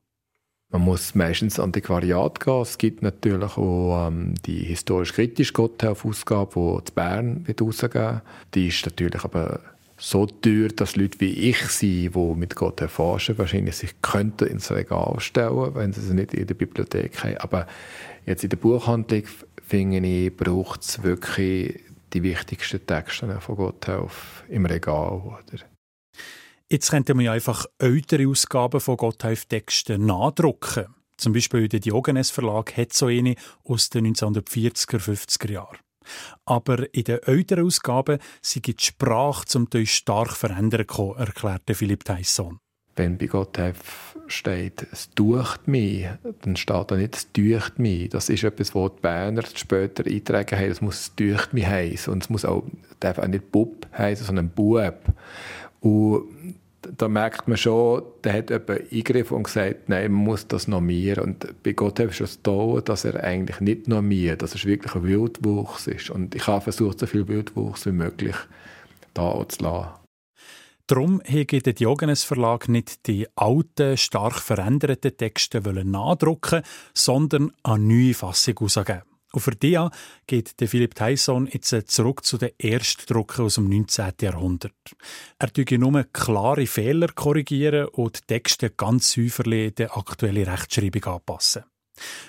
[0.75, 2.61] Man muss meistens Antiquariat gehen.
[2.61, 8.21] Es gibt natürlich auch ähm, die historisch-kritische Gotthelf-Ausgabe, die zu Bern wird rausgegeben
[8.53, 9.61] Die ist natürlich aber
[9.97, 14.69] so teuer, dass Leute wie ich sie, die mit Gotthelf forschen, wahrscheinlich sich könnten ins
[14.69, 17.37] Regal stellen, wenn sie sie nicht in der Bibliothek haben.
[17.37, 17.67] Aber
[18.25, 19.23] jetzt in der Buchhandlung,
[19.65, 25.21] finde ich, braucht es wirklich die wichtigsten Texte von Gotthelf im Regal.
[25.21, 25.74] Oder?
[26.67, 30.87] Jetzt könnten wir ja einfach ältere Ausgaben von Gotthelf-Texten nachdrucken.
[31.15, 35.77] Zum Beispiel der Diogenes Verlag hat so eine aus den 1940er, 50er Jahren.
[36.45, 42.03] Aber in den älteren Ausgaben sind die Sprache zum Teil stark verändert gekommen, erklärte Philipp
[42.03, 42.57] Tyson.
[42.95, 46.07] Wenn bei Gotthelf steht, es ducht mich,
[46.41, 48.09] dann steht da nicht, es ducht mich.
[48.09, 50.71] Das ist etwas, was die Berner später eintragen haben.
[50.71, 52.11] Es muss es ducht mich heißen.
[52.11, 52.63] Und es muss auch,
[53.01, 54.97] darf auch nicht Bub heißen, sondern Bub.
[55.85, 56.55] Und
[56.97, 61.23] da merkt man schon, da hat jemand eingegriffen und gesagt, nein, man muss das normieren.
[61.23, 64.95] Und bei Gott habe ich schon das dass er eigentlich nicht normiert, dass es wirklich
[64.95, 66.09] ein Wildwuchs ist.
[66.09, 68.35] Und ich habe versucht, so viel Wildwuchs wie möglich
[69.13, 69.89] da zu lassen.
[70.87, 76.61] Darum hege der Diogenes Verlag nicht die alten, stark veränderten Texte nachdrucken,
[76.93, 79.01] sondern eine neue Fassung herausgeben.
[79.35, 79.77] Und für die
[80.27, 84.13] geht der Philipp Tyson jetzt zurück zu den Erstdrucken aus dem 19.
[84.21, 84.71] Jahrhundert.
[85.37, 91.65] Er tue nur klare Fehler korrigieren und die Texte ganz säuferlich der aktuellen Rechtschreibung anpassen.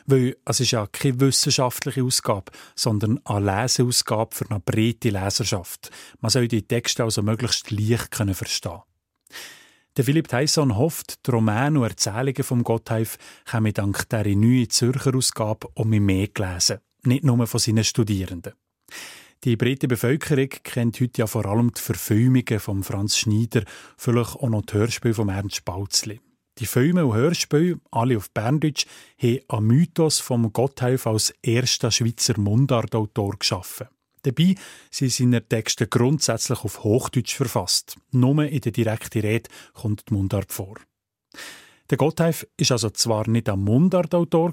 [0.06, 5.90] Weil es ist ja keine wissenschaftliche Ausgabe, sondern eine Leseausgabe für eine breite Leserschaft.
[6.20, 8.82] Man soll die Texte also möglichst leicht können verstehen.
[9.96, 13.16] Der Philipp Tyson hofft, die Romane und Erzählungen vom Gotthelf
[13.48, 18.52] kommen dank dieser neuen Zürcher Ausgabe um mehr gelesen nicht nur von seinen Studierenden.
[19.44, 23.62] Die breite Bevölkerung kennt heute ja vor allem die Verfilmungen von Franz Schneider,
[23.96, 26.20] vielleicht auch noch die Hörspiele von Ernst Spautzli.
[26.58, 28.86] Die Filme und Hörspiele, alle auf Berndeutsch,
[29.20, 33.88] haben einen Mythos vom Gotthelf als erster Schweizer Mundartautor geschaffen.
[34.22, 34.54] Dabei
[34.90, 37.96] sind seine Texte grundsätzlich auf Hochdeutsch verfasst.
[38.10, 40.76] Nur in der direkten Rede kommt die Mundart vor.
[41.90, 44.52] Der Gotthelf ist also zwar nicht ein Mundartautor,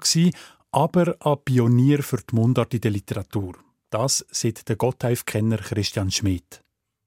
[0.73, 3.53] aber ein Pionier für die Mundart in der Literatur.
[3.89, 6.61] Das sieht der Gotthelf-Kenner Christian Schmidt.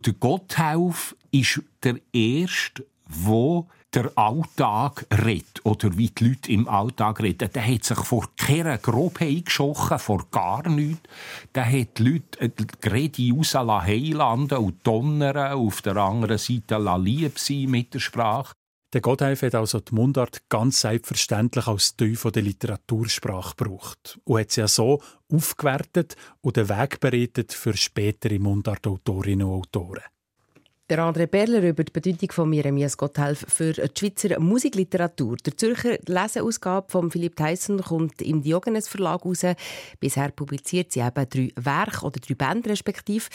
[0.04, 7.20] Der Gotthelf ist der Erste, wo der Alltag redet oder wie die Leute im Alltag
[7.20, 7.50] reden.
[7.52, 11.08] Der hat sich vor keiner Grobheit geschochen, vor gar nichts.
[11.54, 12.50] Der hat die Leute äh,
[12.80, 18.52] gerade raus heilanden und donnern, auf der anderen Seite lieb sein mit der Sprache.
[18.92, 24.52] Der Gotthelf hat also die Mundart ganz selbstverständlich als Teil der Literatursprache gebraucht und hat
[24.52, 30.04] sie ja so aufgewertet und den Weg bereitet für spätere Mundartautorinnen und Autoren.
[30.88, 35.36] Der André Berler über die Bedeutung von Jeremias Gotthelf für die Schweizer Musikliteratur.
[35.44, 39.44] Der Zürcher Leseausgabe von Philipp Tyson kommt im Diogenes Verlag raus.
[39.98, 43.28] Bisher publiziert sie eben drei Werke oder drei Bände respektive.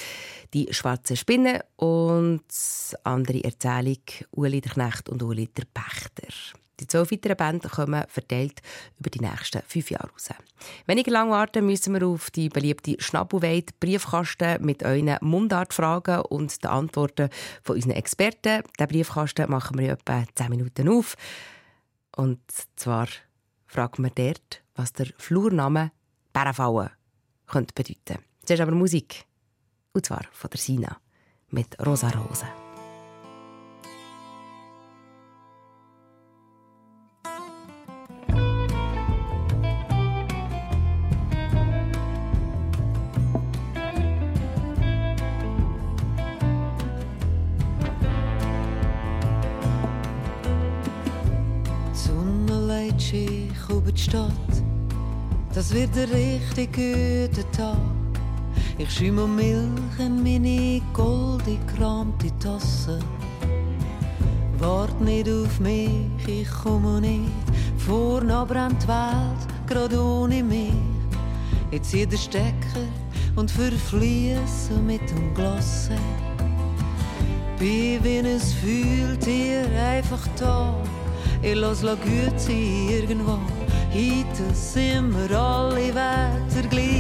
[0.54, 2.46] Die Schwarze Spinne und
[3.04, 4.00] andere Erzählung
[4.32, 6.61] Uli der Knecht und Uli der Pächter.
[6.82, 8.62] Die zwölf weiteren Bände kommen verteilt
[9.00, 10.30] über die nächsten fünf Jahre raus.
[10.88, 16.70] Weniger lang warten müssen wir auf die beliebte Schnabelweit Briefkasten mit euren Mundartfragen und den
[16.70, 17.30] Antworten
[17.64, 18.64] von unseren Experten.
[18.80, 21.16] Den Briefkasten machen wir in etwa zehn Minuten auf.
[22.16, 22.42] Und
[22.76, 23.08] zwar
[23.68, 25.92] fragen wir dort, was der Flurname
[26.34, 26.90] Bärenfallen
[27.46, 28.24] könnte bedeuten.
[28.44, 29.26] Zuerst aber Musik.
[29.94, 30.98] Und zwar von der Sina
[31.50, 32.71] mit Rosa Rose.
[58.92, 63.00] Schimmelmilch en meine goldig kramte Tasse.
[64.60, 67.32] Wart nicht auf mich, ich komme nicht.
[67.78, 70.74] Vorne brennt die Welt, gerade ohne mich.
[71.72, 72.86] Jetzt zieh den Stecker
[73.38, 75.88] und verfließe mit dem Glas.
[75.88, 76.02] Glasse.
[77.58, 80.76] Bin wie ein Fühltier einfach da.
[81.42, 83.40] Ich lasse gut sein irgendwo.
[83.94, 86.91] Heute sind wir alle Wetter gleich.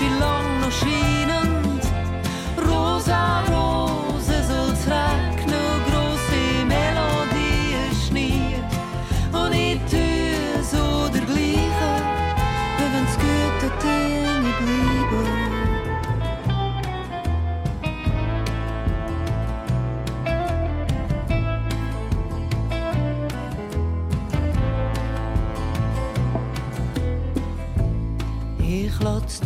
[0.00, 0.39] she loves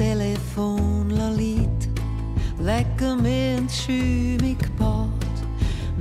[0.04, 1.88] Telefon la liet
[2.58, 5.34] mir mit schümig Bad.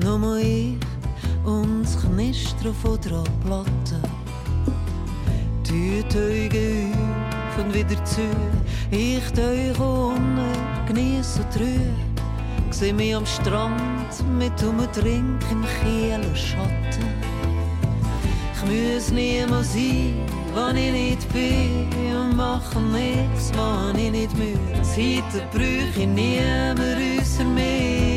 [0.04, 0.76] Nur ich
[1.46, 4.00] und das Knistern von der Platte.
[5.66, 6.88] Die Töge
[7.48, 8.28] öffnen wieder zu.
[8.92, 10.52] Ich teuche unten,
[10.86, 11.94] geniesse die Ruhe.
[12.72, 17.08] Seh mich am Strand mit um Trink im Kiel Schatten.
[18.54, 24.84] Ich muss niemand sein, wann ich nicht bin machen nichts, wenn ich nicht müde.
[24.84, 28.13] Seit der Brüche niemand ausser mir.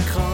[0.00, 0.29] écran.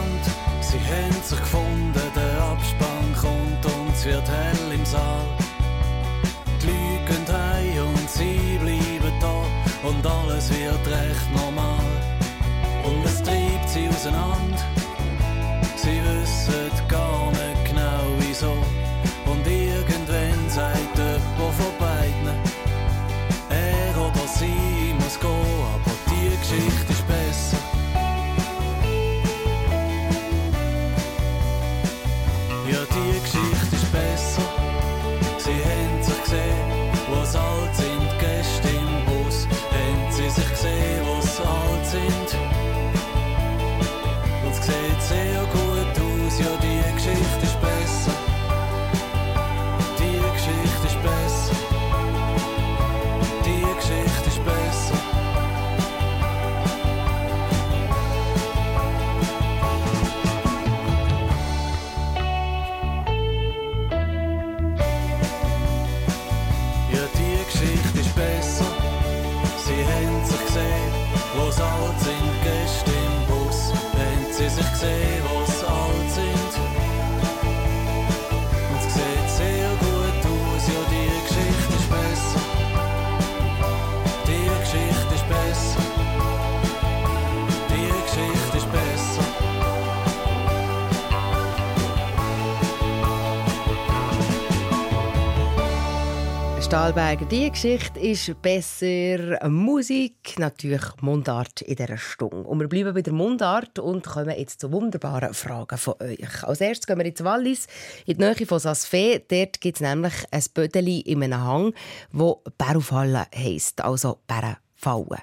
[96.67, 99.47] Stahlberger, die Geschichte ist besser.
[99.47, 102.43] Musik, natürlich Mundart in dieser Stunde.
[102.43, 106.43] Und wir bleiben bei der Mundart und kommen jetzt zu wunderbaren Fragen von euch.
[106.43, 107.67] Als erstes gehen wir ins Wallis,
[108.05, 109.23] in die Nähe von Sasfee.
[109.25, 111.73] Dort gibt es nämlich ein Bödeli in einem Hang,
[112.11, 115.21] wo Bärufallen heisst, also Bärenfallen.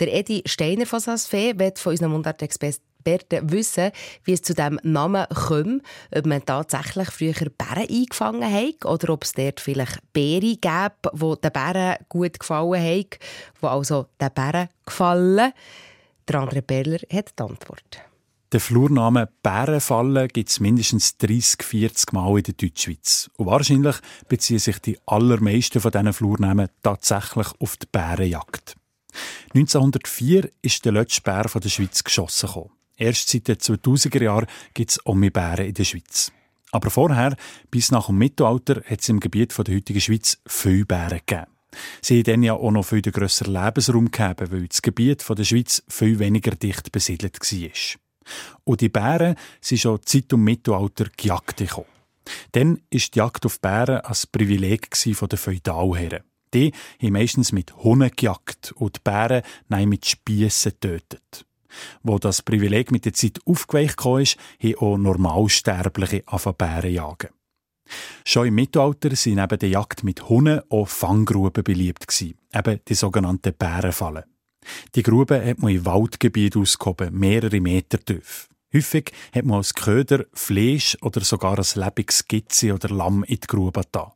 [0.00, 2.22] Der Edi Steiner von Sasfee wird von unseren
[3.04, 3.90] Mundartexperten wissen,
[4.24, 5.82] wie es zu diesem Namen kommt.
[6.14, 11.40] Ob man tatsächlich früher Bären eingefangen hat oder ob es dort vielleicht Beere gab, die
[11.40, 13.06] den Bären gut gefallen haben,
[13.62, 15.52] die also den Bären gefallen.
[16.28, 18.02] Der andere Perler hat die Antwort.
[18.52, 23.30] Den Flurname Bärenfalle gibt es mindestens 30, 40 Mal in der Deutschschweiz.
[23.36, 23.96] Und wahrscheinlich
[24.28, 28.74] beziehen sich die allermeisten von diesen Flurnamen tatsächlich auf die Bärenjagd.
[29.54, 32.70] 1904 ist der letzte Bär von der Schweiz geschossen gekommen.
[33.00, 36.30] Erst seit den 2000er Jahren gibt es Omi-Bären in der Schweiz.
[36.70, 37.34] Aber vorher,
[37.70, 41.46] bis nach dem Mittelalter, hat es im Gebiet der heutigen Schweiz viele Bären gegeben.
[42.02, 45.82] Sie haben dann ja auch noch viel grösseren Lebensraum gegeben, weil das Gebiet der Schweiz
[45.88, 47.70] viel weniger dicht besiedelt war.
[48.64, 51.86] Und die Bären sind schon Zeit um Mittelalter gejagt gekommen.
[52.52, 56.22] Dann war die Jagd auf Bären ein Privileg der Feudalherren.
[56.52, 61.46] Die haben meistens mit Hunden gejagt und die Bären nein, mit Spiessen getötet.
[62.02, 66.24] Wo das Privileg mit der Zeit aufgeweicht ist, haben auch Normalsterbliche
[66.56, 67.28] Bären jagen.
[68.24, 72.06] Schon im Mittelalter sind neben der Jagd mit Hunden auch Fanggruben beliebt
[72.54, 74.24] eben die sogenannten Bärenfallen.
[74.94, 78.48] Die Gruben hat man im Waldgebiet ausgehoben, mehrere Meter tief.
[78.72, 83.46] Häufig hat man als Köder Fleisch oder sogar ein lebendiges Gitze oder Lamm in die
[83.46, 84.14] Grube da.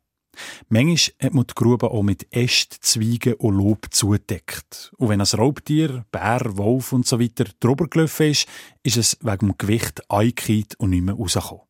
[0.69, 4.91] Manchmal hat man die Grube auch mit Äst, Zweigen und Lob zugedeckt.
[4.97, 8.47] Und wenn ein Raubtier, Bär, Wolf und so weiter drüber gelaufen ist,
[8.83, 11.63] ist es wegen dem Gewicht eingekehrt und nicht mehr rausgekommen.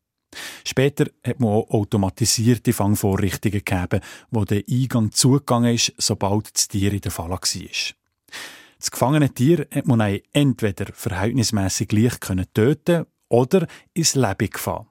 [0.64, 4.00] Später hat man auch automatisierte Fangvorrichtungen gegeben,
[4.30, 7.40] wo der Eingang zugegangen ist, sobald das Tier in der Falle war.
[8.78, 10.00] Das gefangene Tier hat man
[10.32, 12.20] entweder verhältnismäßig leicht
[12.52, 14.86] töten oder ins Leben gefahren.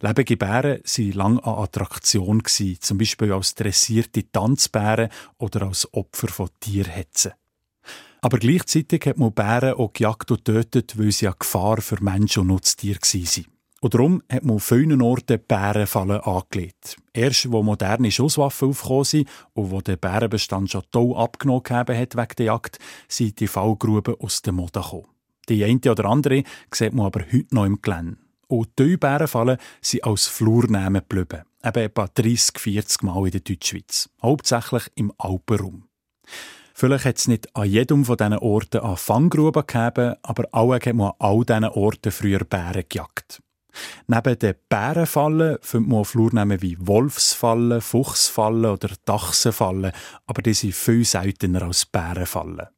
[0.00, 6.48] Lebende Bären waren lange eine Attraktion, zum Beispiel als dressierte Tanzbären oder als Opfer von
[6.60, 7.32] Tierhetzen.
[8.20, 12.40] Aber gleichzeitig hat man Bären auch gejagt und tötet, weil sie eine Gefahr für Menschen
[12.40, 13.46] und Nutztiere waren.
[13.80, 16.96] Und darum hat man auf vielen Orten Bärenfallen angelegt.
[17.12, 22.34] Erst, wo moderne Schusswaffen aufgekommen sind und wo der Bärenbestand schon toll abgenommen hat wegen
[22.38, 25.06] der Jagd, sind die Fallgruben aus der Mode gekommen.
[25.48, 28.16] Die eine oder andere sieht man aber heute noch im Gelände.
[28.48, 31.44] Und die Bärenfallen sind als Flurnamen geblieben.
[31.64, 34.08] Eben etwa 30, 40 Mal in der Deutschschweiz.
[34.22, 35.84] Hauptsächlich im Alpenraum.
[36.74, 41.08] Vielleicht hat es nicht an jedem von diesen Orten eine Fanggruben gegeben, aber hat man
[41.08, 43.42] an all diesen Orten früher Bären gejagt.
[44.06, 49.92] Neben den Bärenfallen findet man Flurnamen wie Wolfsfallen, Fuchsfallen oder Dachsenfallen,
[50.26, 52.68] aber die sind viel seltener als Bärenfallen.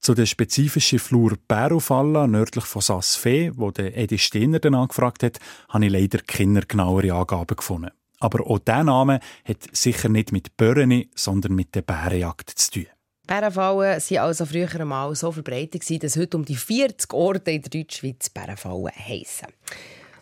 [0.00, 5.38] Zu der spezifischen Flur Bärofalla nördlich von Saas-Fee, wo der Edi Stener dann angefragt hat,
[5.68, 7.90] habe ich leider keine genauere Angaben gefunden.
[8.18, 12.86] Aber auch dieser Name hat sicher nicht mit Börreni, sondern mit der Bärenjagd zu tun.
[13.26, 17.70] Bärenfallen waren also früher einmal so verbreitet, dass heute um die 40 Orte in der
[17.70, 19.48] Deutschschweiz Bärenfallen heissen.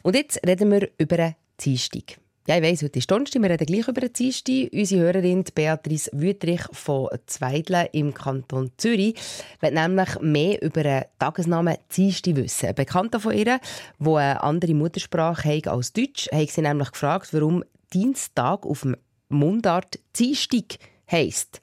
[0.03, 2.19] Und jetzt reden wir über einen Dienstag.
[2.49, 4.73] Ja, ich weiss, heute ist Donnerstag, wir reden gleich über den Dienstag.
[4.73, 9.17] Unsere Hörerin Beatrice Wüttrich von Zweidle im Kanton Zürich
[9.61, 12.71] will nämlich mehr über den Tagesnamen Dienstag wissen.
[12.71, 13.61] Ein Bekannter von ihr, der
[14.01, 18.97] eine andere Muttersprache hat als Deutsch, hat sie nämlich gefragt, warum Dienstag auf dem
[19.29, 20.79] Mundart Dienstag
[21.11, 21.61] heisst.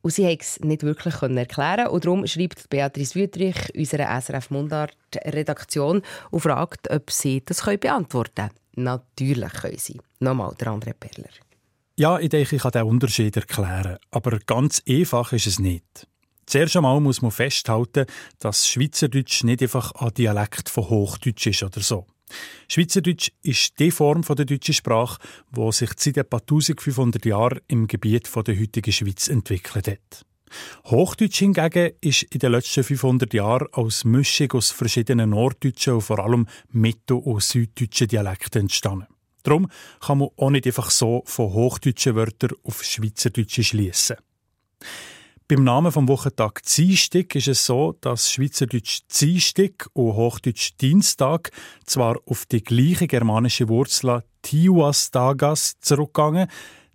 [0.00, 6.02] Und sie konnte es nicht wirklich erklären Und darum schreibt Beatrice Wüttrich unserer SRF Mundart-Redaktion
[6.30, 8.60] und fragt, ob sie das beantworten können.
[8.82, 10.00] Natürlich können sie.
[10.20, 11.30] Nochmal, der andere Perler.
[11.96, 13.98] Ja, ich denke, ich kann den Unterschied erklären.
[14.10, 16.06] Aber ganz einfach ist es nicht.
[16.46, 18.06] Zuerst einmal muss man festhalten,
[18.38, 22.06] dass Schweizerdeutsch nicht einfach ein Dialekt von Hochdeutsch ist oder so.
[22.68, 25.20] Schweizerdeutsch ist die Form der deutschen Sprache,
[25.54, 30.26] die sich seit etwa 1500 Jahren im Gebiet der heutigen Schweiz entwickelt hat.
[30.86, 36.18] Hochdeutsch hingegen ist in den letzten 500 Jahren als Mischung aus verschiedenen norddeutschen und vor
[36.18, 39.06] allem mittel- und süddeutschen Dialekten entstanden.
[39.42, 39.70] Darum
[40.00, 44.16] kann man auch nicht einfach so von hochdeutschen Wörtern auf Schweizerdeutsch schließen.
[45.48, 51.50] Beim Namen vom Wochentag Dienstag ist es so, dass Schweizerdeutsch Dienstag und Hochdeutsch Dienstag
[51.84, 56.48] zwar auf die gleiche germanische Wurzel Tiuas Tagas zurückgegangen,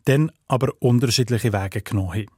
[0.06, 2.35] dann aber unterschiedliche Wege genommen haben.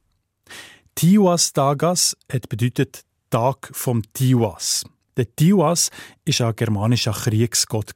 [0.98, 4.84] Tiwas Dagas hat bedeutet Tag vom Tiwas.
[5.16, 5.92] Der Tiwas
[6.24, 7.92] ist ein germanischer Kriegsgott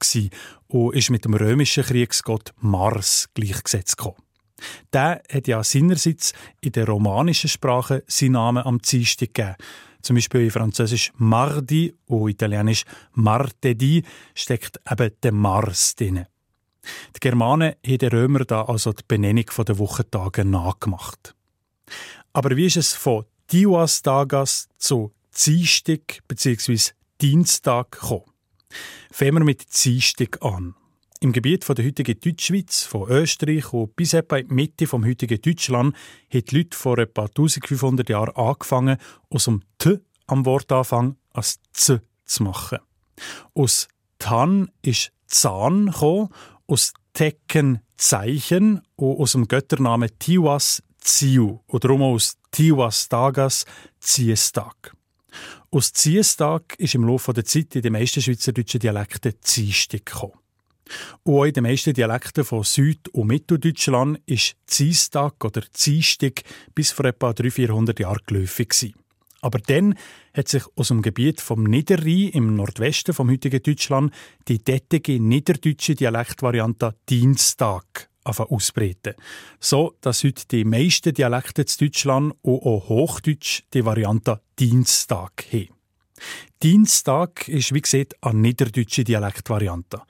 [0.69, 4.23] und ist mit dem römischen Kriegsgott Mars gleichgesetzt gekommen.
[4.93, 9.57] Der hat ja seinerseits in der romanischen Sprache seinen Namen am Dienstag gegeben.
[10.03, 12.85] Zum Beispiel in Französisch Mardi und Italienisch
[13.15, 16.27] Martedi steckt eben der Mars drin.
[17.17, 21.35] Die Germanen haben den Römer da also die Benennung der Wochentage nachgemacht.
[22.33, 25.12] Aber wie ist es von Diwas Tagas zu
[25.45, 26.93] Dienstag bzw.
[27.20, 28.24] Dienstag gekommen?
[29.11, 30.74] Fangen wir mit Dienstag an.
[31.20, 35.41] Im Gebiet der heutigen Deutschschweiz, von Österreich und bis etwa in die Mitte vom heutigen
[35.41, 35.95] Deutschland,
[36.33, 38.97] haben die Leute vor etwa 1500 Jahren angefangen,
[39.28, 42.78] aus dem T am Wortanfang als Z zu machen.
[43.55, 46.30] Aus Tan ist Zahn gekommen,
[46.66, 53.65] aus Tecken Zeichen und aus dem Götternamen Tiwas Ziu oder darum aus Tiwas Tagas
[54.01, 54.95] Ziestag.
[55.71, 60.35] Aus Ziestag ist im Laufe der Zeit in den meisten schweizerdeutschen Dialekten Ziestag gekommen.
[61.23, 66.43] Und auch in den meisten Dialekten von Süd- und Mitteldeutschland ist Ziestag oder Ziestig
[66.75, 68.95] bis vor etwa 300-400 Jahren geläufig
[69.41, 69.95] Aber dann
[70.35, 74.13] hat sich aus dem Gebiet vom Niederrhein im Nordwesten vom heutigen Deutschland
[74.49, 79.14] die dettige niederdeutsche Dialektvariante Dienstag ausbreiten.
[79.61, 85.68] So, dass heute die meisten Dialekte in Deutschland und auch Hochdeutsch die Variante Dienstag haben.
[86.62, 90.03] Dienstag ist, wie gesagt, eine niederdeutsche Dialektvariante.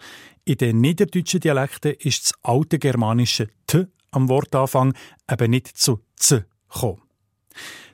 [0.45, 4.95] In den niederdeutschen Dialekten ist das alte germanische T am Wortanfang
[5.31, 7.03] eben nicht zu Z gekommen.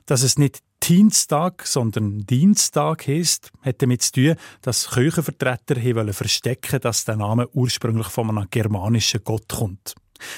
[0.05, 7.05] Dass es nicht Dienstag, sondern Dienstag heisst, hat damit zu tun, dass Kirchenvertreter verstecken dass
[7.05, 9.95] der Name ursprünglich von einem germanischen Gott kommt.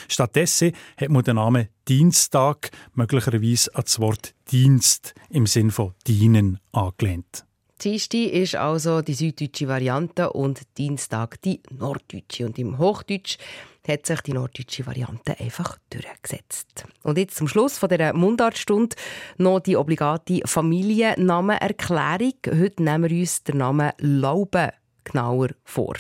[0.08, 6.60] Stattdessen hat man den Namen Dienstag möglicherweise an das Wort Dienst im Sinn von dienen
[6.72, 7.46] angelehnt.
[7.82, 12.46] Dienstag ist also die süddeutsche Variante und Dienstag die norddeutsche.
[12.46, 13.40] Und im Hochdeutsch
[13.88, 16.86] hat sich die norddeutsche Variante einfach durchgesetzt.
[17.02, 18.96] Und jetzt zum Schluss von dieser Mundartstunde
[19.38, 22.34] noch die obligate Familiennamenerklärung.
[22.48, 24.74] Heute nehmen wir uns den Namen Laube
[25.04, 25.96] genauer vor.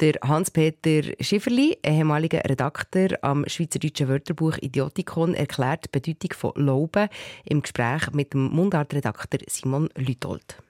[0.00, 7.08] Der Hans-Peter Schifferli, ehemaliger Redakteur am Schweizerdeutschen Wörterbuch Idiotikon, erklärt die Bedeutung von Lauben
[7.44, 10.62] im Gespräch mit dem Mundartredakteur Simon Lütold.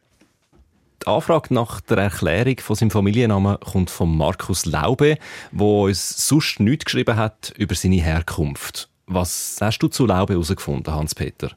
[1.03, 5.19] Die Anfrage nach der Erklärung von seinem Familiennamen kommt von Markus Laube,
[5.53, 8.89] der uns sonst nichts geschrieben hat über seine Herkunft.
[9.05, 11.51] Was hast du zu Laube herausgefunden, Hans-Peter?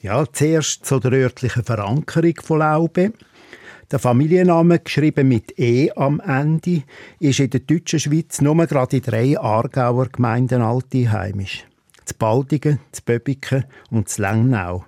[0.00, 3.12] Ja, zuerst zu der örtlichen Verankerung von Laube.
[3.92, 6.84] Der Familienname, geschrieben mit E am Ende,
[7.20, 11.66] ist in der deutschen Schweiz nur gerade in drei Aargauer Gemeinden altheimisch.
[12.06, 14.86] Z Baldigen, z Böbiken und z Lengnau.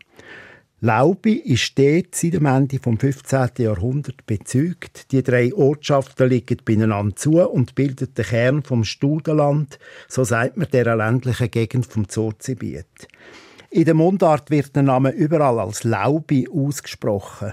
[0.81, 3.49] Laubi ist dort seit dem Ende des 15.
[3.59, 5.13] Jahrhunderts bezeugt.
[5.13, 9.79] Die drei Ortschaften liegen beieinander zu und bilden den Kern vom Studenland,
[10.09, 12.87] so sagt man der ländlichen Gegend vom Zurzibiet.
[13.69, 17.53] In der Mundart wird der Name überall als Laubi ausgesprochen.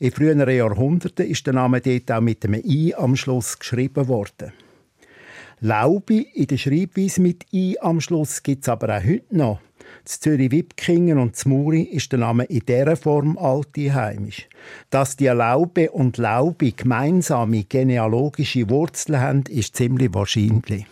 [0.00, 4.52] In früheren Jahrhunderten ist der Name dort auch mit einem I am Schluss geschrieben worden.
[5.60, 9.60] Laubi in der Schreibweise mit I am Schluss gibt es aber auch heute noch.
[10.04, 14.48] Z Zürich-Wipkingen und Muri ist der Name in dieser Form heimisch.
[14.90, 20.86] Dass die Laube und Laubi gemeinsame genealogische Wurzeln haben, ist ziemlich wahrscheinlich.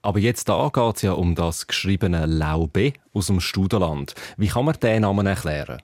[0.00, 4.14] Aber jetzt geht es ja um das geschriebene Laube aus dem Studenland.
[4.38, 5.82] Wie kann man diesen Namen erklären?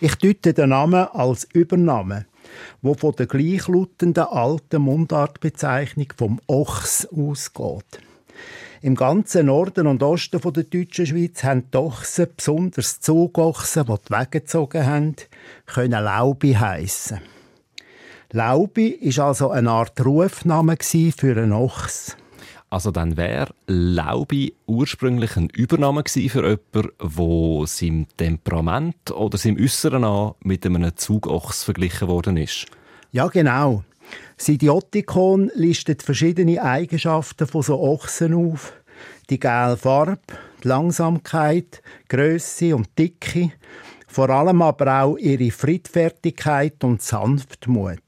[0.00, 2.26] Ich deute den Namen als Übername,
[2.82, 8.00] wo von der gleichlautenden alten Mundartbezeichnung vom Ochs ausgeht.
[8.80, 14.12] Im ganzen Norden und Osten der deutschen Schweiz haben die Ochsen, besonders Zugochsen, die die
[14.12, 15.16] Wege gezogen haben,
[15.66, 17.18] können Laubi heissen.
[18.30, 22.16] Laubi ist also eine Art Rufname für einen Ochs.
[22.70, 30.04] Also dann wäre Laubi ursprünglich ein Übername für jemanden, der seinem Temperament oder seinem Äußeren
[30.04, 32.66] an mit einem Zugochs verglichen worden ist.
[33.10, 33.84] Ja, genau.
[34.36, 38.72] Das Idiotikon listet verschiedene Eigenschaften von so Ochsen auf.
[39.30, 40.18] Die gelbe Farbe,
[40.62, 43.52] die Langsamkeit, Größe und Dicke,
[44.06, 47.98] vor allem aber auch ihre Friedfertigkeit und Sanftmut.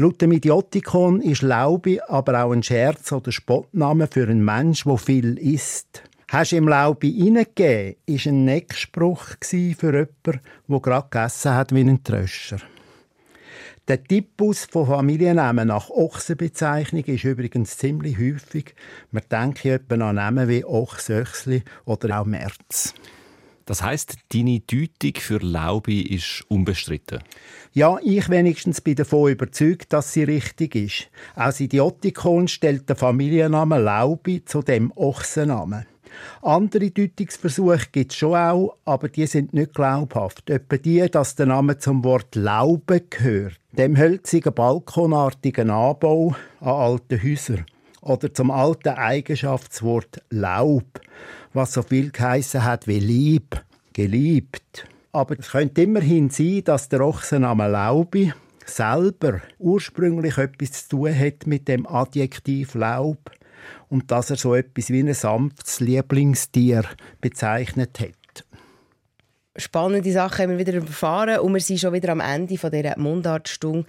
[0.00, 4.96] Laut dem Idiotikon ist Laubi aber auch ein Scherz oder Spottname für einen Mensch, der
[4.96, 6.04] viel isst.
[6.30, 11.80] Hast du im Laubi reingegeben, war ein Neckspruch für jemanden, der gerade gegessen hat wie
[11.80, 12.60] ein Tröscher.
[13.88, 18.74] Der Typus von Familiennamen nach Ochsenbezeichnung ist übrigens ziemlich häufig.
[19.10, 22.94] Man denkt etwa an Namen wie Ochsöchsli oder auch Merz.
[23.70, 27.20] Das heißt, deine Deutung für Laubi ist unbestritten.
[27.72, 31.08] Ja, ich wenigstens bin davon überzeugt, dass sie richtig ist.
[31.36, 35.86] Aus Idiotikon stellt der Familienname Laubi zu dem Ochsennamen.
[36.42, 40.50] Andere Deutungsversuche gibt es schon auch, aber die sind nicht glaubhaft.
[40.50, 43.60] Etwa die, dass der Name zum Wort Laube gehört.
[43.70, 47.66] Dem hölzigen balkonartigen Anbau an alten Häusern.
[48.00, 51.00] Oder zum alten Eigenschaftswort Laub,
[51.52, 54.86] was so viel geheissen hat wie lieb, geliebt.
[55.12, 58.32] Aber es könnte immerhin sein, dass der Ochsenname Laubi
[58.64, 63.30] selber ursprünglich etwas zu tun hat mit dem Adjektiv Laub
[63.88, 66.84] und dass er so etwas wie ein sanftes Lieblingstier
[67.20, 68.44] bezeichnet hat.
[69.56, 72.96] Spannende Sachen haben wir wieder erfahren und wir sind schon wieder am Ende von dieser
[72.98, 73.84] Mundartstunde.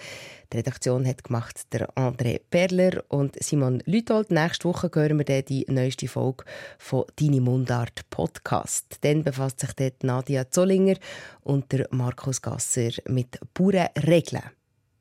[0.51, 4.31] Die Redaktion hat gemacht der André Perler und Simon Lütold.
[4.31, 6.43] Nächste Woche hören wir dann die neueste Folge
[6.77, 8.97] von «Deine Mundart» Podcast.
[8.99, 10.97] Dann befasst sich dort Nadia Zollinger
[11.43, 14.43] und der Markus Gasser mit Bauernregeln.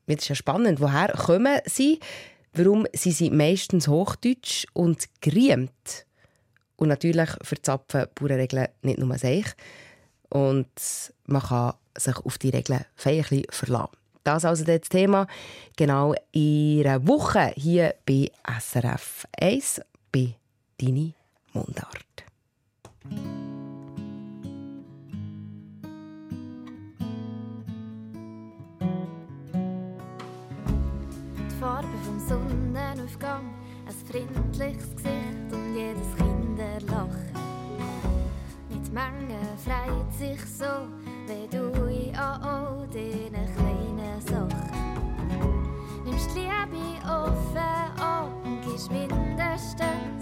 [0.06, 0.80] Das ist ja spannend.
[0.80, 1.98] Woher kommen sie?
[2.52, 6.06] Warum sind sie meistens Hochdeutsch und geriemt?
[6.76, 9.46] Und natürlich verzapfen Bauernregeln nicht nur sich.
[10.28, 10.70] Und
[11.26, 13.99] man kann sich auf die Regeln feierlich verlassen.
[14.30, 15.26] Das also das Thema
[15.76, 19.80] genau in einer Woche hier bei SRF 1
[20.12, 20.36] bei
[20.80, 21.14] «Deine
[21.52, 22.06] Mundart».
[31.34, 33.52] Die Farbe vom Sonnenaufgang,
[33.88, 37.32] ein freundliches Gesicht und jedes Kinderlachen.
[38.68, 40.86] Nicht Menge freut sich so,
[41.26, 42.12] wie du in
[42.92, 43.49] diesen kleinen
[46.20, 46.30] Sachen.
[46.30, 50.19] Nimmst die Liebe offen an und gibst mindestens das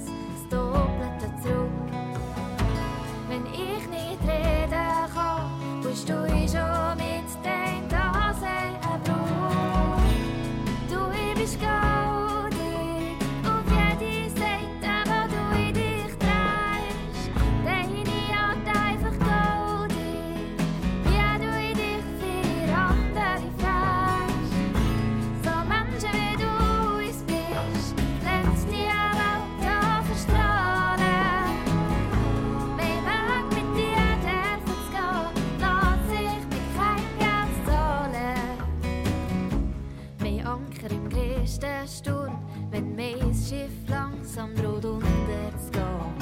[42.79, 46.15] wenn mein Schiff langsam droht unterzugehen.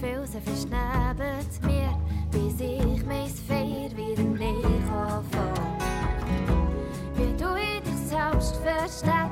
[0.00, 1.96] Felsen verschneben mir,
[2.30, 5.78] bis ich mein Feier wieder nicht anfangen.
[7.14, 9.27] Wie du in dich selbst verständlich,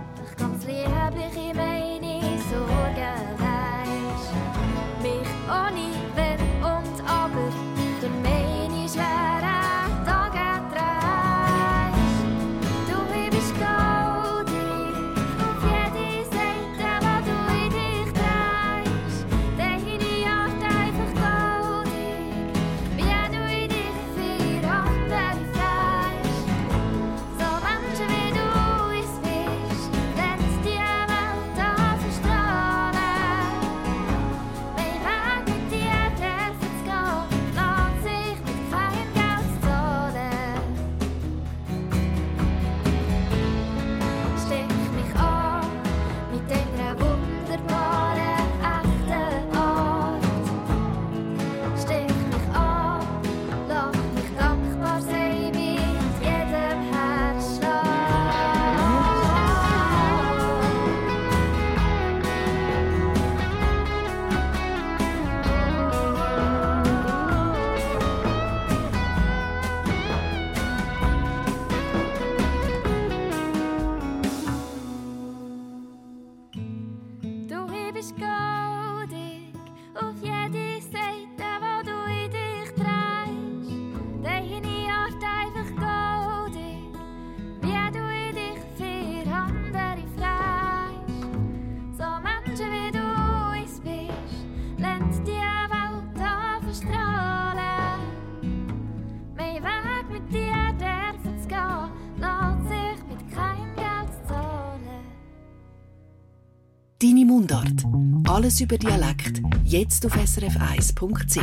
[108.28, 111.40] Alles über Dialekt, jetzt auf srf1.ch.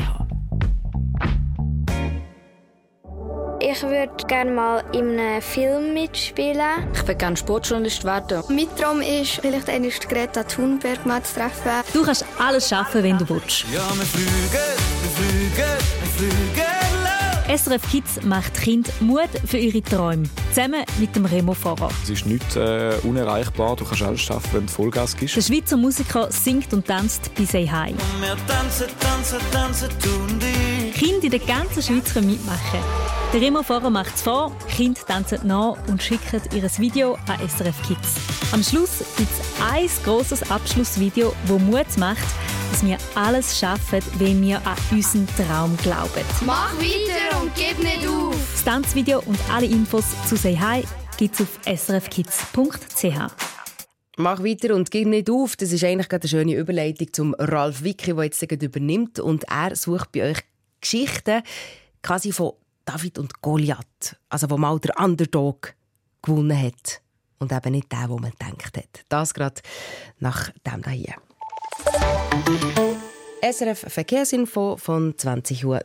[3.61, 6.89] Ich würde gerne mal in einem Film mitspielen.
[6.93, 8.43] Ich würde gerne Sportjournalist werden.
[8.49, 11.71] Mein Traum ist, vielleicht einmal Greta Thunberg mal zu treffen.
[11.93, 13.63] Du kannst alles schaffen, wenn du willst.
[13.73, 16.72] Ja, wir fliegen, wir fliegen, wir fliegen.
[17.47, 20.23] SRF Kids macht Kind Mut für ihre Träume.
[20.49, 21.89] Zusammen mit dem Remo Fahrer.
[22.01, 23.75] Es ist nicht äh, unerreichbar.
[23.75, 25.35] Du kannst alles schaffen, wenn du Vollgas gibst.
[25.35, 27.93] Der Schweizer Musiker singt und tanzt bei Say Hi.
[28.21, 30.91] Wir tanzen, tanzen, tanzen, tun die.
[30.91, 32.79] Kinder in der ganzen Schweiz können mitmachen.
[33.33, 37.75] Der Remo Fahrer macht es vor, Kinder tanzen nach und schicken ihr Video an SRF
[37.85, 38.15] Kids.
[38.53, 42.23] Am Schluss gibt es ein grosses Abschlussvideo, das Mut macht,
[42.73, 46.23] dass wir alles schaffen, wenn wir an unseren Traum glauben.
[46.43, 48.35] Mach weiter und gib nicht auf!
[48.51, 50.83] Das Tanzvideo und alle Infos zu Say Hi
[51.17, 53.31] gibt es auf srfkids.ch.
[54.17, 55.55] Mach weiter und gib nicht auf.
[55.55, 59.19] Das ist eigentlich eine schöne Überleitung zum Ralf Wicki, der jetzt übernimmt.
[59.19, 60.39] Und er sucht bei euch
[60.81, 61.43] Geschichten
[62.01, 62.53] quasi von
[62.85, 64.17] David und Goliath.
[64.29, 65.75] Also wo mal der Underdog
[66.23, 67.01] gewonnen hat.
[67.37, 69.05] Und eben nicht der, wo man gedacht hat.
[69.09, 69.61] Das gerade
[70.17, 71.13] nach dem hier.
[73.43, 75.81] SRF Verkehrsinfo von 20.59 Uhr.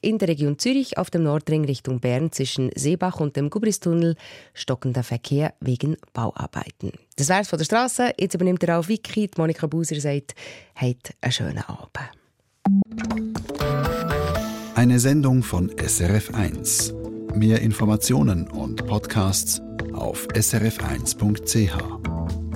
[0.00, 4.16] In der Region Zürich auf dem Nordring Richtung Bern zwischen Seebach und dem Gubristunnel
[4.54, 6.92] stockender Verkehr wegen Bauarbeiten.
[7.16, 8.14] Das wär's von der Straße.
[8.18, 9.28] Jetzt übernimmt er auch Vicky.
[9.28, 10.34] Die Monika Buser sagt,
[10.74, 12.08] habt einen schönen Abend.
[14.74, 16.94] Eine Sendung von SRF1.
[17.34, 19.60] Mehr Informationen und Podcasts
[19.92, 22.49] auf srf1.ch.